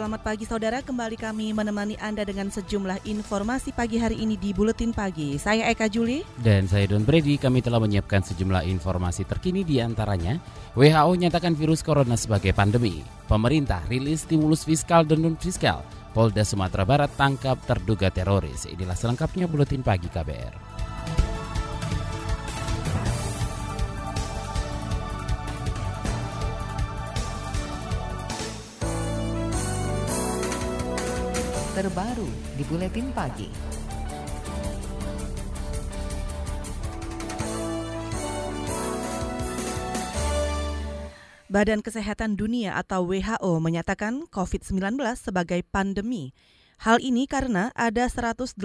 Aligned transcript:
Selamat 0.00 0.24
pagi 0.24 0.48
saudara, 0.48 0.80
kembali 0.80 1.12
kami 1.12 1.52
menemani 1.52 1.92
Anda 2.00 2.24
dengan 2.24 2.48
sejumlah 2.48 3.04
informasi 3.04 3.76
pagi 3.76 4.00
hari 4.00 4.16
ini 4.16 4.32
di 4.40 4.56
Buletin 4.56 4.96
Pagi. 4.96 5.36
Saya 5.36 5.68
Eka 5.68 5.92
Juli. 5.92 6.24
Dan 6.40 6.64
saya 6.64 6.88
Don 6.88 7.04
Brady, 7.04 7.36
kami 7.36 7.60
telah 7.60 7.76
menyiapkan 7.76 8.24
sejumlah 8.24 8.64
informasi 8.64 9.28
terkini 9.28 9.60
di 9.60 9.76
antaranya 9.76 10.40
WHO 10.72 11.12
nyatakan 11.20 11.52
virus 11.52 11.84
corona 11.84 12.16
sebagai 12.16 12.56
pandemi. 12.56 13.04
Pemerintah 13.28 13.84
rilis 13.92 14.24
stimulus 14.24 14.64
fiskal 14.64 15.04
dan 15.04 15.20
non-fiskal. 15.20 15.84
Polda 16.16 16.48
Sumatera 16.48 16.88
Barat 16.88 17.12
tangkap 17.20 17.60
terduga 17.68 18.08
teroris. 18.08 18.64
Inilah 18.72 18.96
selengkapnya 18.96 19.52
Buletin 19.52 19.84
Pagi 19.84 20.08
KBR. 20.08 20.69
Terbaru 31.80 32.28
di 32.60 32.62
Buletin 32.68 33.08
Pagi. 33.08 33.48
Badan 41.48 41.80
Kesehatan 41.80 42.36
Dunia 42.36 42.76
atau 42.76 43.08
WHO 43.08 43.64
menyatakan 43.64 44.28
COVID-19 44.28 45.00
sebagai 45.16 45.64
pandemi. 45.72 46.36
Hal 46.84 47.00
ini 47.00 47.24
karena 47.24 47.72
ada 47.72 48.04
118 48.04 48.60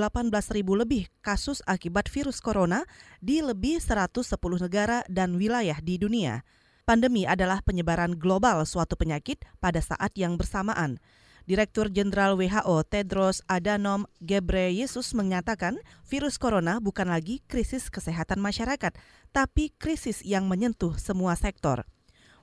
ribu 0.52 0.76
lebih 0.76 1.08
kasus 1.24 1.64
akibat 1.64 2.12
virus 2.12 2.44
corona 2.44 2.84
di 3.24 3.40
lebih 3.40 3.80
110 3.80 4.28
negara 4.60 5.08
dan 5.08 5.40
wilayah 5.40 5.80
di 5.80 5.96
dunia. 5.96 6.44
Pandemi 6.84 7.24
adalah 7.24 7.64
penyebaran 7.64 8.20
global 8.20 8.68
suatu 8.68 9.00
penyakit 9.00 9.40
pada 9.64 9.80
saat 9.80 10.12
yang 10.20 10.36
bersamaan. 10.36 11.00
Direktur 11.46 11.94
Jenderal 11.94 12.34
WHO 12.34 12.82
Tedros 12.90 13.46
Adhanom 13.46 14.10
Ghebreyesus 14.18 15.14
menyatakan 15.14 15.78
virus 16.10 16.42
corona 16.42 16.82
bukan 16.82 17.06
lagi 17.06 17.46
krisis 17.46 17.94
kesehatan 17.94 18.42
masyarakat, 18.42 18.98
tapi 19.30 19.70
krisis 19.78 20.26
yang 20.26 20.50
menyentuh 20.50 20.98
semua 20.98 21.38
sektor. 21.38 21.86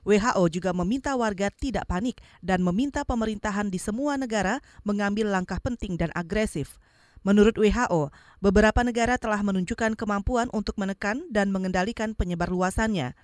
WHO 0.07 0.47
juga 0.47 0.71
meminta 0.71 1.11
warga 1.19 1.51
tidak 1.51 1.83
panik 1.91 2.23
dan 2.39 2.63
meminta 2.63 3.03
pemerintahan 3.03 3.67
di 3.67 3.75
semua 3.75 4.15
negara 4.15 4.63
mengambil 4.87 5.27
langkah 5.27 5.59
penting 5.59 5.99
dan 5.99 6.07
agresif. 6.15 6.79
Menurut 7.27 7.59
WHO, 7.59 8.07
beberapa 8.39 8.87
negara 8.87 9.19
telah 9.19 9.43
menunjukkan 9.43 9.99
kemampuan 9.99 10.47
untuk 10.55 10.79
menekan 10.79 11.27
dan 11.27 11.51
mengendalikan 11.51 12.15
penyebar 12.15 12.47
luasannya. 12.47 13.15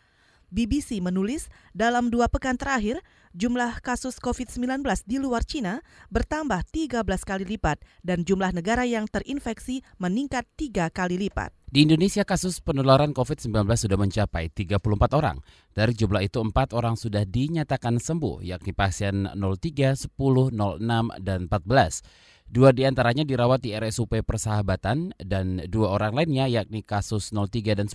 BBC 0.50 1.02
menulis 1.02 1.48
dalam 1.78 2.10
dua 2.10 2.30
pekan 2.30 2.58
terakhir, 2.58 3.02
jumlah 3.38 3.82
kasus 3.86 4.18
COVID-19 4.18 4.82
di 5.06 5.22
luar 5.22 5.46
Cina 5.46 5.86
bertambah 6.10 6.66
13 6.74 7.06
kali 7.06 7.46
lipat 7.46 7.86
dan 8.02 8.26
jumlah 8.26 8.54
negara 8.54 8.86
yang 8.86 9.06
terinfeksi 9.06 9.86
meningkat 10.02 10.50
tiga 10.58 10.90
kali 10.90 11.22
lipat. 11.22 11.54
Di 11.70 11.86
Indonesia 11.86 12.26
kasus 12.26 12.66
penularan 12.66 13.14
COVID-19 13.14 13.54
sudah 13.78 13.98
mencapai 14.02 14.50
34 14.50 15.14
orang. 15.14 15.38
Dari 15.70 15.94
jumlah 15.94 16.26
itu, 16.26 16.42
empat 16.42 16.74
orang 16.74 16.98
sudah 16.98 17.30
dinyatakan 17.30 18.02
sembuh, 18.02 18.42
yakni 18.42 18.74
pasien 18.74 19.30
03, 19.38 19.94
10, 19.94 20.10
06, 20.50 20.82
dan 21.22 21.46
14. 21.46 22.02
Dua 22.50 22.74
di 22.74 22.82
antaranya 22.82 23.22
dirawat 23.22 23.62
di 23.62 23.78
RSUP 23.78 24.26
Persahabatan 24.26 25.14
dan 25.22 25.62
dua 25.70 25.94
orang 25.94 26.18
lainnya 26.18 26.50
yakni 26.50 26.82
kasus 26.82 27.30
03 27.30 27.78
dan 27.78 27.86
10 27.86 27.94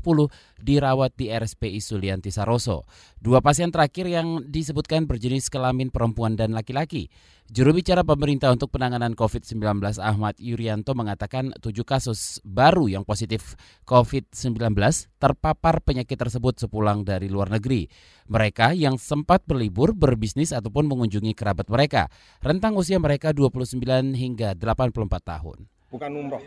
dirawat 0.63 1.11
di 1.19 1.27
RSPI 1.27 1.83
Sulianti 1.83 2.31
Saroso. 2.31 2.87
Dua 3.19 3.43
pasien 3.43 3.75
terakhir 3.75 4.07
yang 4.07 4.47
disebutkan 4.47 5.11
berjenis 5.11 5.51
kelamin 5.51 5.91
perempuan 5.91 6.39
dan 6.39 6.55
laki-laki. 6.55 7.11
Juru 7.45 7.77
bicara 7.77 8.01
pemerintah 8.01 8.49
untuk 8.57 8.73
penanganan 8.73 9.13
COVID-19 9.13 9.61
Ahmad 10.01 10.33
Yuryanto 10.41 10.97
mengatakan 10.97 11.53
tujuh 11.61 11.85
kasus 11.85 12.41
baru 12.41 12.89
yang 12.89 13.05
positif 13.05 13.53
COVID-19 13.85 14.73
terpapar 15.21 15.85
penyakit 15.85 16.17
tersebut 16.17 16.57
sepulang 16.57 17.05
dari 17.05 17.29
luar 17.29 17.53
negeri. 17.53 17.85
Mereka 18.33 18.73
yang 18.73 18.97
sempat 18.97 19.45
berlibur, 19.45 19.93
berbisnis 19.93 20.57
ataupun 20.57 20.89
mengunjungi 20.89 21.37
kerabat 21.37 21.69
mereka. 21.69 22.09
Rentang 22.41 22.81
usia 22.81 22.97
mereka 22.97 23.37
29 23.37 23.81
hingga 24.17 24.35
hingga 24.35 24.57
84 24.57 25.21
tahun. 25.21 25.74
Bukan 25.95 26.11
umroh. 26.11 26.43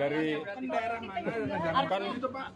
Dari 0.00 0.40
kan, 1.92 2.02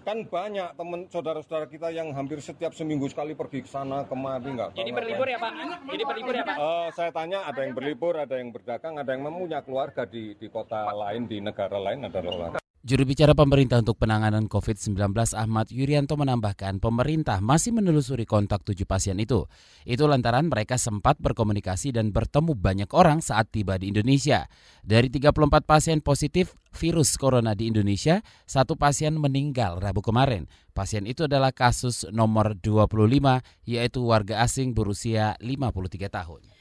kan 0.01 0.19
banyak 0.25 0.69
teman 0.81 1.01
saudara-saudara 1.13 1.69
kita 1.69 1.93
yang 1.93 2.09
hampir 2.17 2.41
setiap 2.41 2.73
seminggu 2.73 3.05
sekali 3.13 3.37
pergi 3.37 3.61
ke 3.61 3.69
sana 3.69 4.09
kemari 4.09 4.57
nggak. 4.57 4.73
Jadi 4.73 4.91
berlibur 4.97 5.29
ya 5.29 5.37
Pak? 5.37 5.53
Jadi 5.93 6.03
berlibur 6.09 6.33
ya 6.33 6.45
Pak? 6.49 6.57
Uh, 6.57 6.89
saya 6.97 7.13
tanya 7.13 7.45
ada 7.45 7.61
yang 7.61 7.77
berlibur, 7.77 8.17
ada 8.17 8.41
yang 8.41 8.49
berdagang, 8.49 8.97
ada 8.97 9.13
yang 9.13 9.29
mempunyai 9.29 9.61
keluarga 9.61 10.09
di 10.09 10.33
di 10.41 10.49
kota 10.49 10.89
lain, 10.89 11.29
di 11.29 11.45
negara 11.45 11.77
lain 11.77 12.09
ada 12.09 12.25
orang. 12.25 12.63
Juru 12.83 13.07
bicara 13.07 13.31
pemerintah 13.31 13.79
untuk 13.79 13.95
penanganan 13.95 14.51
COVID-19 14.51 15.15
Ahmad 15.39 15.71
Yuryanto 15.71 16.19
menambahkan 16.19 16.83
pemerintah 16.83 17.39
masih 17.39 17.71
menelusuri 17.71 18.27
kontak 18.27 18.67
tujuh 18.67 18.91
pasien 18.91 19.23
itu. 19.23 19.47
Itu 19.87 20.11
lantaran 20.11 20.51
mereka 20.51 20.75
sempat 20.83 21.15
berkomunikasi 21.23 21.95
dan 21.95 22.11
bertemu 22.11 22.59
banyak 22.59 22.91
orang 22.91 23.23
saat 23.23 23.55
tiba 23.55 23.79
di 23.79 23.95
Indonesia. 23.95 24.51
Dari 24.83 25.07
34 25.15 25.63
pasien 25.63 26.03
positif 26.03 26.59
virus 26.75 27.15
corona 27.15 27.55
di 27.55 27.71
Indonesia, 27.71 28.19
satu 28.51 28.75
pasien 28.75 29.15
meninggal 29.15 29.79
Rabu 29.79 30.03
kemarin. 30.03 30.51
Pasien 30.75 31.07
itu 31.07 31.31
adalah 31.31 31.55
kasus 31.55 32.03
nomor 32.11 32.59
25 32.59 32.99
yaitu 33.63 34.03
warga 34.03 34.43
asing 34.43 34.75
berusia 34.75 35.39
53 35.39 36.11
tahun. 36.11 36.52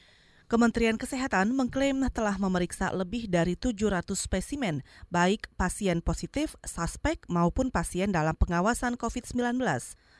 Kementerian 0.52 1.00
Kesehatan 1.00 1.56
mengklaim 1.56 2.04
telah 2.12 2.36
memeriksa 2.36 2.92
lebih 2.92 3.24
dari 3.24 3.56
700 3.56 4.04
spesimen, 4.12 4.84
baik 5.08 5.48
pasien 5.56 6.04
positif, 6.04 6.60
suspek, 6.60 7.24
maupun 7.24 7.72
pasien 7.72 8.12
dalam 8.12 8.36
pengawasan 8.36 9.00
COVID-19. 9.00 9.56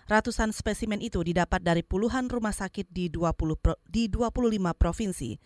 Ratusan 0.08 0.56
spesimen 0.56 1.04
itu 1.04 1.20
didapat 1.20 1.60
dari 1.60 1.84
puluhan 1.84 2.32
rumah 2.32 2.56
sakit 2.56 2.88
di, 2.88 3.12
20 3.12 3.60
pro, 3.60 3.76
di 3.84 4.08
25 4.08 4.72
provinsi. 4.72 5.36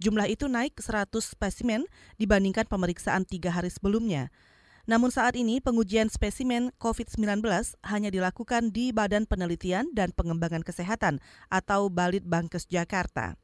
Jumlah 0.00 0.32
itu 0.32 0.48
naik 0.48 0.80
100 0.80 1.12
spesimen 1.20 1.84
dibandingkan 2.16 2.64
pemeriksaan 2.64 3.28
tiga 3.28 3.52
hari 3.52 3.68
sebelumnya. 3.68 4.32
Namun 4.88 5.12
saat 5.12 5.36
ini 5.36 5.60
pengujian 5.60 6.08
spesimen 6.08 6.72
COVID-19 6.80 7.44
hanya 7.84 8.08
dilakukan 8.08 8.72
di 8.72 8.88
Badan 8.88 9.28
Penelitian 9.28 9.92
dan 9.92 10.16
Pengembangan 10.16 10.64
Kesehatan 10.64 11.20
atau 11.52 11.92
Balit 11.92 12.24
Bankes 12.24 12.64
Jakarta. 12.72 13.36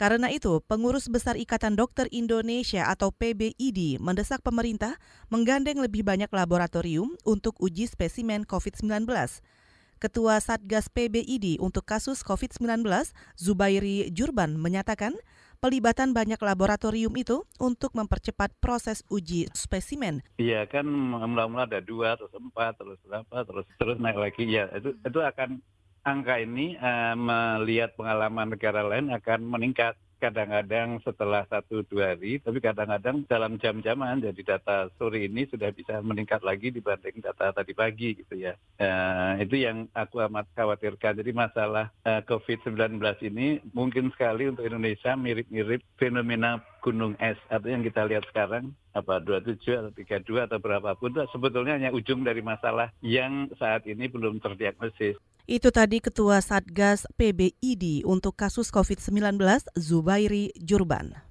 Karena 0.00 0.32
itu, 0.32 0.64
Pengurus 0.64 1.12
Besar 1.12 1.36
Ikatan 1.36 1.76
Dokter 1.76 2.08
Indonesia 2.08 2.88
atau 2.88 3.12
PBID 3.12 4.00
mendesak 4.00 4.40
pemerintah 4.40 4.96
menggandeng 5.28 5.76
lebih 5.76 6.08
banyak 6.08 6.32
laboratorium 6.32 7.20
untuk 7.28 7.60
uji 7.60 7.84
spesimen 7.84 8.48
COVID-19. 8.48 9.04
Ketua 10.00 10.40
Satgas 10.40 10.88
PBID 10.88 11.60
untuk 11.60 11.84
kasus 11.84 12.24
COVID-19, 12.24 12.80
Zubairi 13.36 14.08
Jurban, 14.08 14.56
menyatakan 14.56 15.12
pelibatan 15.60 16.16
banyak 16.16 16.40
laboratorium 16.40 17.12
itu 17.20 17.44
untuk 17.60 17.92
mempercepat 17.92 18.56
proses 18.56 19.04
uji 19.12 19.52
spesimen. 19.52 20.24
Iya 20.40 20.64
kan 20.64 20.88
mula-mula 20.88 21.68
ada 21.68 21.84
dua, 21.84 22.16
terus 22.16 22.32
empat, 22.32 22.80
terus 22.80 22.96
berapa, 23.04 23.44
terus 23.44 23.68
terus 23.76 24.00
naik 24.00 24.16
lagi. 24.16 24.48
Ya 24.48 24.72
itu 24.72 24.96
itu 24.96 25.20
akan 25.20 25.60
angka 26.04 26.40
ini 26.40 26.76
uh, 26.80 27.14
melihat 27.16 27.94
pengalaman 27.96 28.56
negara 28.56 28.82
lain 28.84 29.12
akan 29.12 29.40
meningkat 29.44 29.94
kadang-kadang 30.20 31.00
setelah 31.00 31.48
satu 31.48 31.80
dua 31.88 32.12
hari, 32.12 32.38
tapi 32.44 32.60
kadang-kadang 32.60 33.24
dalam 33.24 33.56
jam-jaman. 33.56 34.20
Jadi 34.20 34.44
data 34.44 34.92
sore 35.00 35.24
ini 35.24 35.48
sudah 35.48 35.72
bisa 35.72 36.04
meningkat 36.04 36.44
lagi 36.44 36.68
dibanding 36.68 37.24
data 37.24 37.56
tadi 37.56 37.72
pagi 37.72 38.20
gitu 38.20 38.36
ya. 38.36 38.52
Uh, 38.76 39.40
itu 39.40 39.64
yang 39.64 39.88
aku 39.96 40.20
amat 40.28 40.46
khawatirkan. 40.52 41.16
Jadi 41.16 41.32
masalah 41.32 41.88
uh, 42.04 42.20
COVID-19 42.28 43.00
ini 43.32 43.64
mungkin 43.72 44.12
sekali 44.12 44.52
untuk 44.52 44.68
Indonesia 44.68 45.16
mirip-mirip 45.16 45.80
fenomena 45.96 46.60
gunung 46.84 47.16
es 47.16 47.40
atau 47.48 47.68
yang 47.72 47.80
kita 47.80 48.04
lihat 48.04 48.24
sekarang 48.28 48.76
apa 48.92 49.22
27 49.22 49.62
atau 49.70 49.92
32 49.94 50.48
atau 50.50 50.58
berapapun 50.58 51.14
itu 51.14 51.22
sebetulnya 51.30 51.78
hanya 51.78 51.90
ujung 51.94 52.26
dari 52.26 52.42
masalah 52.42 52.90
yang 53.04 53.48
saat 53.56 53.86
ini 53.86 54.10
belum 54.10 54.42
terdiagnosis. 54.42 55.16
Itu 55.48 55.72
tadi 55.72 56.02
Ketua 56.04 56.44
Satgas 56.44 57.08
PBID 57.16 58.04
untuk 58.04 58.36
kasus 58.36 58.68
COVID-19 58.68 59.40
Zubairi 59.76 60.52
Jurban. 60.60 61.30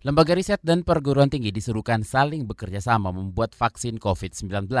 Lembaga 0.00 0.32
riset 0.32 0.64
dan 0.64 0.80
perguruan 0.80 1.28
tinggi 1.28 1.52
disuruhkan 1.52 2.00
saling 2.00 2.48
bekerja 2.48 2.80
sama 2.80 3.12
membuat 3.12 3.52
vaksin 3.52 4.00
COVID-19. 4.00 4.72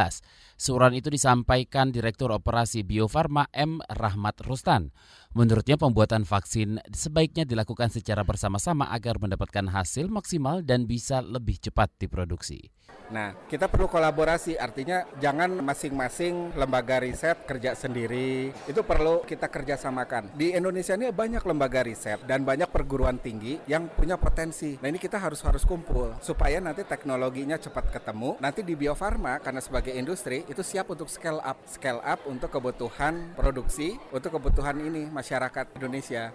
Surat 0.56 0.96
itu 0.96 1.12
disampaikan 1.12 1.92
Direktur 1.92 2.32
Operasi 2.32 2.88
Bio 2.88 3.04
Farma 3.04 3.44
M. 3.52 3.84
Rahmat 3.84 4.40
Rustan. 4.48 4.96
Menurutnya 5.30 5.78
pembuatan 5.78 6.26
vaksin 6.26 6.82
sebaiknya 6.90 7.46
dilakukan 7.46 7.86
secara 7.86 8.26
bersama-sama 8.26 8.90
agar 8.90 9.14
mendapatkan 9.22 9.62
hasil 9.70 10.10
maksimal 10.10 10.58
dan 10.66 10.90
bisa 10.90 11.22
lebih 11.22 11.54
cepat 11.62 11.86
diproduksi. 12.02 12.66
Nah, 13.10 13.34
kita 13.50 13.66
perlu 13.66 13.90
kolaborasi, 13.90 14.54
artinya 14.54 15.02
jangan 15.18 15.58
masing-masing 15.66 16.54
lembaga 16.54 17.02
riset 17.02 17.42
kerja 17.42 17.74
sendiri. 17.74 18.54
Itu 18.70 18.86
perlu 18.86 19.26
kita 19.26 19.50
kerjasamakan. 19.50 20.38
Di 20.38 20.54
Indonesia 20.54 20.94
ini 20.94 21.10
banyak 21.10 21.42
lembaga 21.42 21.82
riset 21.82 22.22
dan 22.22 22.46
banyak 22.46 22.70
perguruan 22.70 23.18
tinggi 23.18 23.58
yang 23.66 23.90
punya 23.90 24.14
potensi. 24.14 24.78
Nah, 24.78 24.86
ini 24.86 25.02
kita 25.02 25.18
harus 25.18 25.42
harus 25.42 25.66
kumpul 25.66 26.14
supaya 26.22 26.62
nanti 26.62 26.86
teknologinya 26.86 27.58
cepat 27.58 27.90
ketemu. 27.90 28.38
Nanti 28.38 28.62
di 28.62 28.78
Bio 28.78 28.94
Farma 28.94 29.42
karena 29.42 29.58
sebagai 29.58 29.90
industri 29.90 30.46
itu 30.46 30.62
siap 30.62 30.86
untuk 30.94 31.10
scale 31.10 31.42
up, 31.42 31.58
scale 31.66 31.98
up 32.06 32.22
untuk 32.30 32.54
kebutuhan 32.54 33.34
produksi, 33.34 33.98
untuk 34.14 34.38
kebutuhan 34.38 34.78
ini 34.78 35.10
masyarakat 35.20 35.76
Indonesia. 35.76 36.32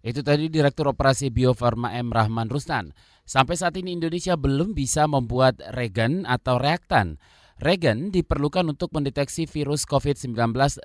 Itu 0.00 0.24
tadi 0.24 0.48
Direktur 0.48 0.88
Operasi 0.88 1.28
Bio 1.28 1.52
Farma 1.52 1.92
M. 1.92 2.08
Rahman 2.08 2.48
Rustan. 2.48 2.96
Sampai 3.26 3.58
saat 3.58 3.76
ini 3.76 3.92
Indonesia 3.92 4.38
belum 4.38 4.72
bisa 4.72 5.04
membuat 5.04 5.60
regen 5.74 6.24
atau 6.24 6.56
reaktan. 6.56 7.20
Regen 7.56 8.12
diperlukan 8.12 8.68
untuk 8.68 8.92
mendeteksi 8.92 9.48
virus 9.48 9.88
COVID-19 9.88 10.36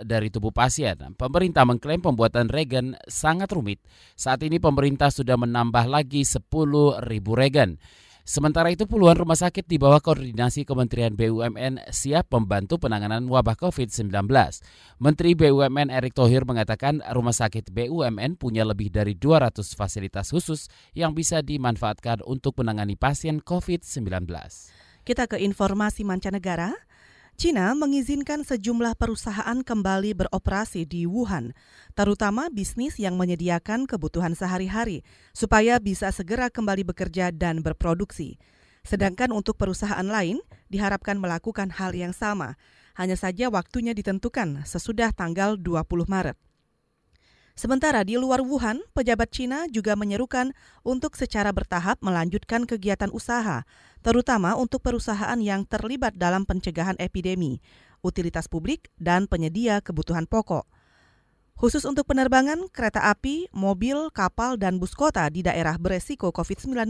dari 0.07 0.31
tubuh 0.31 0.55
pasien. 0.55 0.95
Pemerintah 1.19 1.67
mengklaim 1.67 1.99
pembuatan 1.99 2.47
regen 2.47 2.95
sangat 3.11 3.51
rumit. 3.51 3.83
Saat 4.15 4.47
ini 4.47 4.55
pemerintah 4.55 5.11
sudah 5.11 5.35
menambah 5.35 5.85
lagi 5.91 6.23
10 6.23 6.47
ribu 7.03 7.35
regen. 7.35 7.75
Sementara 8.31 8.71
itu 8.71 8.87
puluhan 8.87 9.19
rumah 9.19 9.35
sakit 9.35 9.67
di 9.67 9.75
bawah 9.75 9.99
koordinasi 9.99 10.63
Kementerian 10.63 11.19
BUMN 11.19 11.91
siap 11.91 12.31
membantu 12.31 12.79
penanganan 12.79 13.27
wabah 13.27 13.59
COVID-19. 13.59 14.07
Menteri 15.03 15.35
BUMN 15.35 15.91
Erick 15.91 16.15
Thohir 16.15 16.47
mengatakan 16.47 17.03
rumah 17.11 17.35
sakit 17.35 17.75
BUMN 17.75 18.39
punya 18.39 18.63
lebih 18.63 18.87
dari 18.87 19.19
200 19.19 19.75
fasilitas 19.75 20.31
khusus 20.31 20.71
yang 20.95 21.11
bisa 21.11 21.43
dimanfaatkan 21.43 22.23
untuk 22.23 22.55
menangani 22.63 22.95
pasien 22.95 23.43
COVID-19. 23.43 24.31
Kita 25.03 25.27
ke 25.27 25.35
informasi 25.35 26.07
mancanegara. 26.07 26.71
China 27.41 27.73
mengizinkan 27.73 28.45
sejumlah 28.45 28.93
perusahaan 29.01 29.65
kembali 29.65 30.13
beroperasi 30.13 30.85
di 30.85 31.09
Wuhan, 31.09 31.57
terutama 31.97 32.53
bisnis 32.53 33.01
yang 33.01 33.17
menyediakan 33.17 33.89
kebutuhan 33.89 34.38
sehari-hari, 34.38 35.01
supaya 35.33 35.81
bisa 35.81 36.13
segera 36.13 36.53
kembali 36.53 36.85
bekerja 36.93 37.33
dan 37.33 37.65
berproduksi. 37.65 38.38
Sedangkan 38.85 39.33
untuk 39.33 39.57
perusahaan 39.57 40.05
lain 40.05 40.38
diharapkan 40.69 41.17
melakukan 41.17 41.73
hal 41.73 41.97
yang 41.97 42.13
sama, 42.13 42.61
hanya 42.93 43.17
saja 43.17 43.49
waktunya 43.49 43.97
ditentukan 43.97 44.61
sesudah 44.69 45.09
tanggal 45.09 45.57
20 45.57 45.81
Maret. 46.05 46.38
Sementara 47.57 48.05
di 48.07 48.15
luar 48.15 48.39
Wuhan, 48.45 48.85
pejabat 48.95 49.29
Cina 49.33 49.67
juga 49.67 49.97
menyerukan 49.99 50.55
untuk 50.88 51.19
secara 51.19 51.51
bertahap 51.51 51.99
melanjutkan 51.99 52.63
kegiatan 52.63 53.11
usaha, 53.11 53.67
terutama 54.01 54.57
untuk 54.57 54.81
perusahaan 54.81 55.38
yang 55.38 55.65
terlibat 55.65 56.18
dalam 56.18 56.45
pencegahan 56.45 56.98
epidemi, 56.98 57.62
utilitas 58.01 58.50
publik, 58.50 58.89
dan 58.98 59.30
penyedia 59.30 59.80
kebutuhan 59.81 60.25
pokok. 60.25 60.65
Khusus 61.62 61.86
untuk 61.86 62.09
penerbangan, 62.09 62.74
kereta 62.74 63.13
api, 63.13 63.53
mobil, 63.53 64.09
kapal, 64.09 64.57
dan 64.57 64.81
bus 64.81 64.98
kota 64.98 65.30
di 65.30 65.45
daerah 65.45 65.77
beresiko 65.77 66.33
COVID-19 66.33 66.89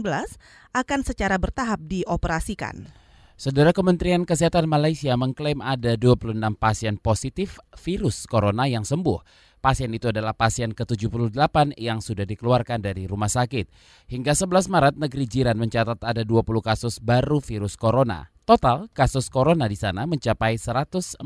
akan 0.72 1.00
secara 1.04 1.36
bertahap 1.36 1.84
dioperasikan. 1.84 2.88
Saudara 3.36 3.74
Kementerian 3.76 4.24
Kesehatan 4.24 4.70
Malaysia 4.70 5.12
mengklaim 5.18 5.60
ada 5.60 5.98
26 5.98 6.38
pasien 6.56 6.94
positif 6.96 7.60
virus 7.74 8.24
corona 8.24 8.64
yang 8.64 8.86
sembuh. 8.86 9.50
Pasien 9.62 9.94
itu 9.94 10.10
adalah 10.10 10.34
pasien 10.34 10.74
ke-78 10.74 11.78
yang 11.78 12.02
sudah 12.02 12.26
dikeluarkan 12.26 12.82
dari 12.82 13.06
rumah 13.06 13.30
sakit. 13.30 13.70
Hingga 14.10 14.34
11 14.34 14.66
Maret, 14.66 14.94
negeri 14.98 15.22
jiran 15.30 15.54
mencatat 15.54 16.02
ada 16.02 16.26
20 16.26 16.42
kasus 16.58 16.98
baru 16.98 17.38
virus 17.38 17.78
corona. 17.78 18.26
Total 18.42 18.90
kasus 18.90 19.30
corona 19.30 19.70
di 19.70 19.78
sana 19.78 20.02
mencapai 20.02 20.58
149 20.58 21.22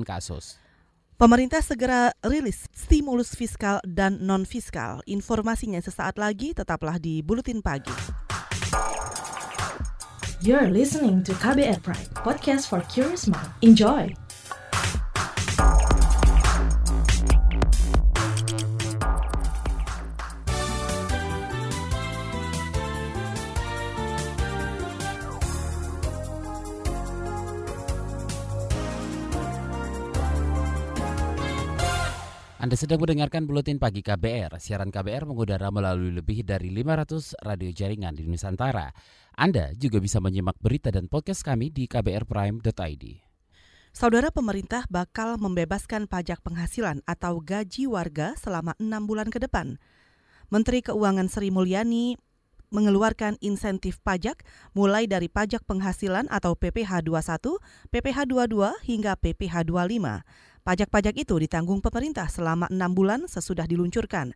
kasus. 0.00 0.56
Pemerintah 1.20 1.60
segera 1.60 2.16
rilis 2.24 2.72
stimulus 2.72 3.36
fiskal 3.36 3.84
dan 3.84 4.24
non-fiskal. 4.24 5.04
Informasinya 5.04 5.84
sesaat 5.84 6.16
lagi, 6.16 6.56
tetaplah 6.56 6.96
di 6.96 7.20
Buletin 7.20 7.60
Pagi. 7.60 7.92
You're 10.40 10.72
listening 10.72 11.20
to 11.28 11.36
KBR 11.36 11.84
Pride, 11.84 12.16
podcast 12.16 12.72
for 12.72 12.80
curious 12.88 13.28
mind. 13.28 13.52
Enjoy! 13.60 14.31
Sedang 32.82 32.98
mendengarkan 32.98 33.46
Buletin 33.46 33.78
Pagi 33.78 34.02
KBR. 34.02 34.58
Siaran 34.58 34.90
KBR 34.90 35.22
mengudara 35.22 35.70
melalui 35.70 36.10
lebih 36.10 36.42
dari 36.42 36.66
500 36.74 37.38
radio 37.38 37.70
jaringan 37.70 38.10
di 38.10 38.26
Nusantara. 38.26 38.90
Anda 39.38 39.70
juga 39.78 40.02
bisa 40.02 40.18
menyimak 40.18 40.58
berita 40.58 40.90
dan 40.90 41.06
podcast 41.06 41.46
kami 41.46 41.70
di 41.70 41.86
kbrprime.id. 41.86 43.04
Saudara 43.94 44.34
pemerintah 44.34 44.82
bakal 44.90 45.38
membebaskan 45.38 46.10
pajak 46.10 46.42
penghasilan 46.42 47.06
atau 47.06 47.38
gaji 47.38 47.86
warga 47.86 48.34
selama 48.34 48.74
enam 48.82 49.06
bulan 49.06 49.30
ke 49.30 49.38
depan. 49.38 49.78
Menteri 50.50 50.82
Keuangan 50.82 51.30
Sri 51.30 51.54
Mulyani 51.54 52.18
mengeluarkan 52.74 53.38
insentif 53.44 54.02
pajak 54.02 54.42
mulai 54.74 55.06
dari 55.06 55.30
pajak 55.30 55.62
penghasilan 55.68 56.26
atau 56.32 56.58
PPh 56.58 57.06
21, 57.06 57.62
PPh 57.94 58.18
22 58.26 58.74
hingga 58.90 59.12
PPh 59.14 59.70
25. 59.70 60.51
Pajak-pajak 60.62 61.18
itu 61.18 61.34
ditanggung 61.42 61.82
pemerintah 61.82 62.30
selama 62.30 62.70
enam 62.70 62.94
bulan 62.94 63.26
sesudah 63.26 63.66
diluncurkan. 63.66 64.30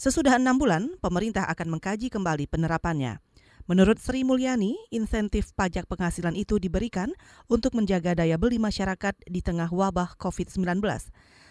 Sesudah 0.00 0.40
enam 0.40 0.56
bulan, 0.56 0.96
pemerintah 1.04 1.44
akan 1.44 1.76
mengkaji 1.76 2.08
kembali 2.08 2.48
penerapannya. 2.48 3.20
Menurut 3.68 4.00
Sri 4.00 4.24
Mulyani, 4.24 4.80
insentif 4.88 5.52
pajak 5.52 5.84
penghasilan 5.84 6.32
itu 6.40 6.56
diberikan 6.56 7.12
untuk 7.52 7.76
menjaga 7.76 8.16
daya 8.16 8.40
beli 8.40 8.56
masyarakat 8.56 9.12
di 9.28 9.44
tengah 9.44 9.68
wabah 9.68 10.16
COVID-19. 10.16 10.80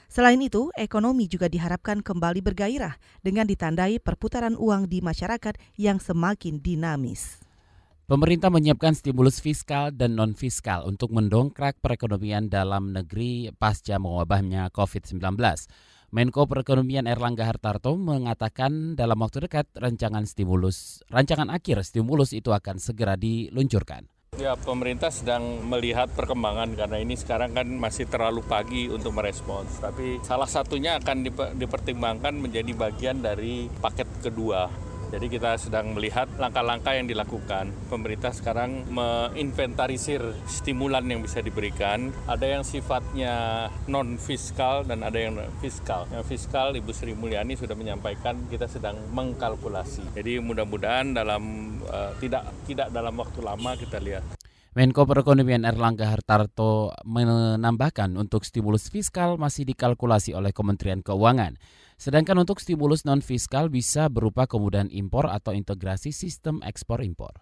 Selain 0.09 0.41
itu, 0.41 0.73
ekonomi 0.73 1.29
juga 1.29 1.45
diharapkan 1.45 2.01
kembali 2.01 2.41
bergairah 2.41 2.97
dengan 3.21 3.45
ditandai 3.45 4.01
perputaran 4.01 4.57
uang 4.57 4.89
di 4.89 4.97
masyarakat 5.05 5.61
yang 5.77 6.01
semakin 6.01 6.57
dinamis. 6.57 7.46
Pemerintah 8.07 8.47
menyiapkan 8.47 8.95
stimulus 8.95 9.43
fiskal 9.43 9.91
dan 9.91 10.15
non-fiskal 10.15 10.87
untuk 10.87 11.11
mendongkrak 11.11 11.83
perekonomian 11.83 12.47
dalam 12.47 12.95
negeri 12.95 13.51
pasca 13.51 13.99
mewabahnya 13.99 14.71
COVID-19. 14.71 15.35
Menko 16.15 16.47
Perekonomian 16.47 17.03
Erlangga 17.03 17.43
Hartarto 17.43 17.99
mengatakan 17.99 18.95
dalam 18.95 19.19
waktu 19.19 19.51
dekat 19.51 19.67
rancangan 19.75 20.23
stimulus, 20.23 21.03
rancangan 21.11 21.51
akhir 21.51 21.83
stimulus 21.83 22.31
itu 22.31 22.55
akan 22.55 22.79
segera 22.79 23.19
diluncurkan. 23.19 24.07
Ya, 24.39 24.55
pemerintah 24.55 25.11
sedang 25.11 25.67
melihat 25.67 26.07
perkembangan 26.15 26.79
karena 26.79 27.03
ini 27.03 27.19
sekarang 27.19 27.59
kan 27.59 27.67
masih 27.75 28.07
terlalu 28.07 28.39
pagi 28.39 28.87
untuk 28.87 29.19
merespons. 29.19 29.83
Tapi 29.83 30.23
salah 30.23 30.47
satunya 30.47 30.95
akan 30.95 31.27
dipertimbangkan 31.59 32.39
menjadi 32.39 32.71
bagian 32.71 33.19
dari 33.19 33.67
paket 33.83 34.07
kedua 34.23 34.86
jadi 35.07 35.25
kita 35.31 35.55
sedang 35.55 35.95
melihat 35.95 36.27
langkah-langkah 36.35 36.91
yang 36.91 37.07
dilakukan. 37.07 37.71
Pemerintah 37.87 38.35
sekarang 38.35 38.83
menginventarisir 38.91 40.19
stimulan 40.51 41.07
yang 41.07 41.23
bisa 41.23 41.39
diberikan. 41.39 42.11
Ada 42.27 42.59
yang 42.59 42.63
sifatnya 42.67 43.67
non 43.87 44.19
fiskal 44.19 44.83
dan 44.83 45.07
ada 45.07 45.15
yang 45.15 45.39
fiskal. 45.63 46.03
Yang 46.11 46.35
fiskal 46.35 46.75
Ibu 46.75 46.91
Sri 46.91 47.15
Mulyani 47.15 47.55
sudah 47.55 47.79
menyampaikan 47.79 48.51
kita 48.51 48.67
sedang 48.67 48.99
mengkalkulasi. 49.15 50.11
Jadi 50.11 50.43
mudah-mudahan 50.43 51.15
dalam 51.15 51.43
uh, 51.87 52.11
tidak 52.19 52.51
tidak 52.67 52.91
dalam 52.91 53.15
waktu 53.15 53.39
lama 53.39 53.79
kita 53.79 54.03
lihat. 54.03 54.27
Menko 54.77 55.09
Perekonomian 55.09 55.65
Erlangga 55.65 56.05
Hartarto 56.05 56.93
menambahkan 57.01 58.13
untuk 58.13 58.45
stimulus 58.45 58.93
fiskal 58.93 59.33
masih 59.41 59.65
dikalkulasi 59.65 60.37
oleh 60.37 60.53
Kementerian 60.53 61.01
Keuangan. 61.01 61.57
Sedangkan 61.97 62.37
untuk 62.37 62.61
stimulus 62.61 63.09
non-fiskal 63.09 63.73
bisa 63.73 64.05
berupa 64.05 64.45
kemudahan 64.45 64.87
impor 64.93 65.25
atau 65.33 65.49
integrasi 65.49 66.13
sistem 66.13 66.61
ekspor-impor. 66.61 67.41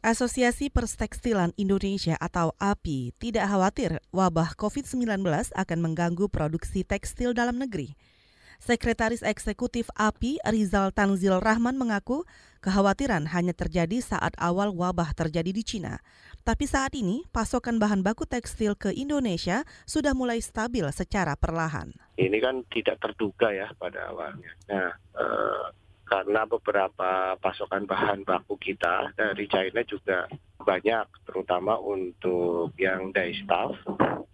Asosiasi 0.00 0.72
Perstekstilan 0.72 1.52
Indonesia 1.60 2.16
atau 2.16 2.56
API 2.56 3.12
tidak 3.20 3.52
khawatir 3.52 4.00
wabah 4.16 4.56
COVID-19 4.56 5.28
akan 5.52 5.78
mengganggu 5.82 6.32
produksi 6.32 6.88
tekstil 6.88 7.36
dalam 7.36 7.60
negeri. 7.60 7.92
Sekretaris 8.56 9.20
Eksekutif 9.20 9.92
API 9.92 10.40
Rizal 10.48 10.88
Tanzil 10.96 11.36
Rahman 11.36 11.76
mengaku 11.76 12.24
kekhawatiran 12.64 13.28
hanya 13.28 13.52
terjadi 13.52 14.00
saat 14.00 14.32
awal 14.40 14.72
wabah 14.72 15.12
terjadi 15.12 15.52
di 15.52 15.60
Cina. 15.60 16.00
Tapi 16.46 16.62
saat 16.62 16.94
ini 16.94 17.26
pasokan 17.34 17.82
bahan 17.82 18.06
baku 18.06 18.22
tekstil 18.22 18.78
ke 18.78 18.94
Indonesia 18.94 19.66
sudah 19.82 20.14
mulai 20.14 20.38
stabil 20.38 20.86
secara 20.94 21.34
perlahan. 21.34 21.90
Ini 22.14 22.38
kan 22.38 22.62
tidak 22.70 23.02
terduga 23.02 23.50
ya 23.50 23.66
pada 23.74 24.14
awalnya. 24.14 24.54
Nah, 24.70 24.94
eh, 24.94 25.66
karena 26.06 26.46
beberapa 26.46 27.34
pasokan 27.42 27.90
bahan 27.90 28.22
baku 28.22 28.54
kita 28.62 29.10
dari 29.18 29.50
China 29.50 29.82
juga 29.82 30.30
banyak, 30.62 31.26
terutama 31.26 31.82
untuk 31.82 32.70
yang 32.78 33.10
dye 33.10 33.34
stuff, 33.42 33.74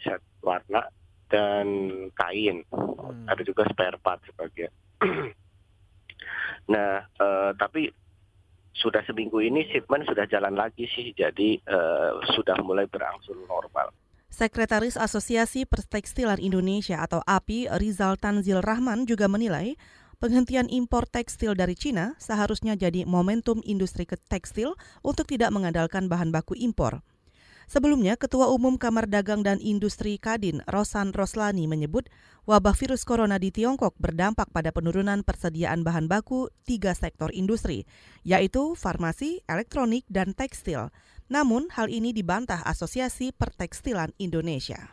set 0.04 0.20
warna, 0.44 0.84
dan 1.32 1.64
kain. 2.12 2.60
Hmm. 2.68 3.24
Ada 3.24 3.40
juga 3.40 3.64
spare 3.72 3.96
part 3.96 4.20
sebagian. 4.28 4.68
nah, 6.76 7.08
uh, 7.16 7.56
tapi 7.56 7.88
sudah 8.72 9.04
seminggu 9.04 9.44
ini 9.44 9.68
shipment 9.68 10.08
sudah 10.08 10.24
jalan 10.28 10.56
lagi 10.56 10.88
sih, 10.88 11.12
jadi 11.12 11.60
uh, 11.68 12.20
sudah 12.32 12.56
mulai 12.64 12.88
berangsur 12.88 13.36
normal. 13.44 13.92
Sekretaris 14.32 14.96
Asosiasi 14.96 15.68
Perstekstilan 15.68 16.40
Indonesia 16.40 17.04
atau 17.04 17.20
API 17.28 17.68
Rizal 17.76 18.16
Tanzil 18.16 18.64
Rahman 18.64 19.04
juga 19.04 19.28
menilai 19.28 19.76
penghentian 20.24 20.72
impor 20.72 21.04
tekstil 21.04 21.52
dari 21.52 21.76
Cina 21.76 22.16
seharusnya 22.16 22.72
jadi 22.72 23.04
momentum 23.04 23.60
industri 23.68 24.08
tekstil 24.08 24.72
untuk 25.04 25.28
tidak 25.28 25.52
mengandalkan 25.52 26.08
bahan 26.08 26.32
baku 26.32 26.56
impor. 26.56 27.04
Sebelumnya, 27.70 28.18
Ketua 28.18 28.50
Umum 28.50 28.78
Kamar 28.78 29.06
Dagang 29.06 29.42
dan 29.46 29.62
Industri 29.62 30.18
Kadin, 30.18 30.62
Rosan 30.70 31.14
Roslani 31.14 31.66
menyebut 31.66 32.10
wabah 32.46 32.74
virus 32.74 33.06
corona 33.06 33.38
di 33.38 33.54
Tiongkok 33.54 33.94
berdampak 33.98 34.50
pada 34.50 34.74
penurunan 34.74 35.22
persediaan 35.22 35.86
bahan 35.86 36.10
baku 36.10 36.50
tiga 36.66 36.92
sektor 36.96 37.30
industri, 37.30 37.86
yaitu 38.26 38.74
farmasi, 38.74 39.42
elektronik, 39.46 40.02
dan 40.10 40.34
tekstil. 40.34 40.90
Namun, 41.30 41.70
hal 41.72 41.88
ini 41.88 42.10
dibantah 42.10 42.60
Asosiasi 42.66 43.32
Pertekstilan 43.32 44.12
Indonesia. 44.18 44.92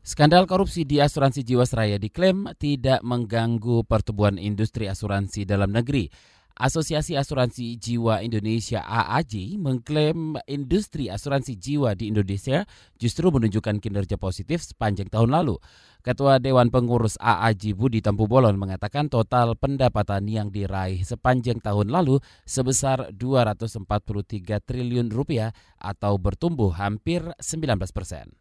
Skandal 0.00 0.48
korupsi 0.48 0.88
di 0.88 0.96
asuransi 0.96 1.44
Jiwasraya 1.44 2.00
diklaim 2.00 2.48
tidak 2.56 3.04
mengganggu 3.04 3.84
pertumbuhan 3.84 4.40
industri 4.40 4.88
asuransi 4.88 5.44
dalam 5.44 5.76
negeri. 5.76 6.08
Asosiasi 6.60 7.16
Asuransi 7.16 7.80
Jiwa 7.80 8.20
Indonesia 8.20 8.84
AAJ 8.84 9.56
mengklaim 9.56 10.36
industri 10.44 11.08
asuransi 11.08 11.56
jiwa 11.56 11.96
di 11.96 12.12
Indonesia 12.12 12.68
justru 13.00 13.32
menunjukkan 13.32 13.80
kinerja 13.80 14.20
positif 14.20 14.60
sepanjang 14.68 15.08
tahun 15.08 15.32
lalu. 15.32 15.56
Ketua 16.04 16.36
Dewan 16.36 16.68
Pengurus 16.68 17.16
AAJ 17.16 17.72
Budi 17.72 18.04
Tampu 18.04 18.28
Bolon 18.28 18.60
mengatakan 18.60 19.08
total 19.08 19.56
pendapatan 19.56 20.28
yang 20.28 20.52
diraih 20.52 21.00
sepanjang 21.00 21.64
tahun 21.64 21.88
lalu 21.88 22.20
sebesar 22.44 23.08
243 23.16 24.60
triliun 24.60 25.08
rupiah 25.08 25.56
atau 25.80 26.20
bertumbuh 26.20 26.76
hampir 26.76 27.24
19 27.40 27.80
persen 27.88 28.39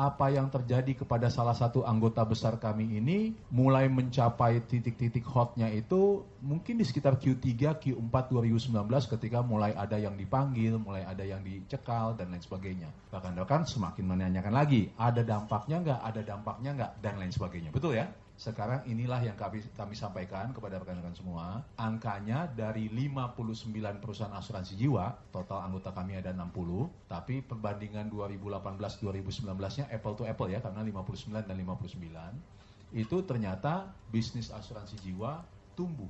apa 0.00 0.32
yang 0.32 0.48
terjadi 0.48 1.04
kepada 1.04 1.28
salah 1.28 1.52
satu 1.52 1.84
anggota 1.84 2.24
besar 2.24 2.56
kami 2.56 2.96
ini 2.96 3.36
mulai 3.52 3.84
mencapai 3.92 4.64
titik-titik 4.64 5.28
hotnya 5.28 5.68
itu 5.68 6.24
mungkin 6.40 6.80
di 6.80 6.88
sekitar 6.88 7.20
Q3, 7.20 7.76
Q4 7.76 8.14
2019 8.32 8.80
ketika 8.88 9.44
mulai 9.44 9.76
ada 9.76 10.00
yang 10.00 10.16
dipanggil, 10.16 10.80
mulai 10.80 11.04
ada 11.04 11.20
yang 11.20 11.44
dicekal 11.44 12.16
dan 12.16 12.32
lain 12.32 12.40
sebagainya. 12.40 12.88
Bahkan 13.12 13.36
bahkan 13.36 13.68
semakin 13.68 14.08
menanyakan 14.08 14.56
lagi, 14.56 14.88
ada 14.96 15.20
dampaknya 15.20 15.76
nggak, 15.84 16.00
ada 16.00 16.20
dampaknya 16.24 16.70
nggak 16.80 16.92
dan 17.04 17.14
lain 17.20 17.32
sebagainya. 17.36 17.68
Betul 17.68 18.00
ya? 18.00 18.08
Sekarang 18.40 18.80
inilah 18.88 19.20
yang 19.20 19.36
kami, 19.36 19.60
kami 19.76 19.92
sampaikan 19.92 20.56
kepada 20.56 20.80
rekan-rekan 20.80 21.12
semua. 21.12 21.60
Angkanya 21.76 22.48
dari 22.48 22.88
59 22.88 24.00
perusahaan 24.00 24.32
asuransi 24.32 24.80
jiwa, 24.80 25.12
total 25.28 25.68
anggota 25.68 25.92
kami 25.92 26.16
ada 26.16 26.32
60, 26.32 26.88
tapi 27.04 27.44
perbandingan 27.44 28.08
2018-2019-nya 28.08 29.92
apple 29.92 30.16
to 30.16 30.24
apple 30.24 30.48
ya, 30.48 30.64
karena 30.64 30.80
59 30.80 31.44
dan 31.44 31.52
59, 31.52 32.96
itu 32.96 33.16
ternyata 33.28 33.92
bisnis 34.08 34.48
asuransi 34.48 34.96
jiwa 35.04 35.44
tumbuh 35.76 36.08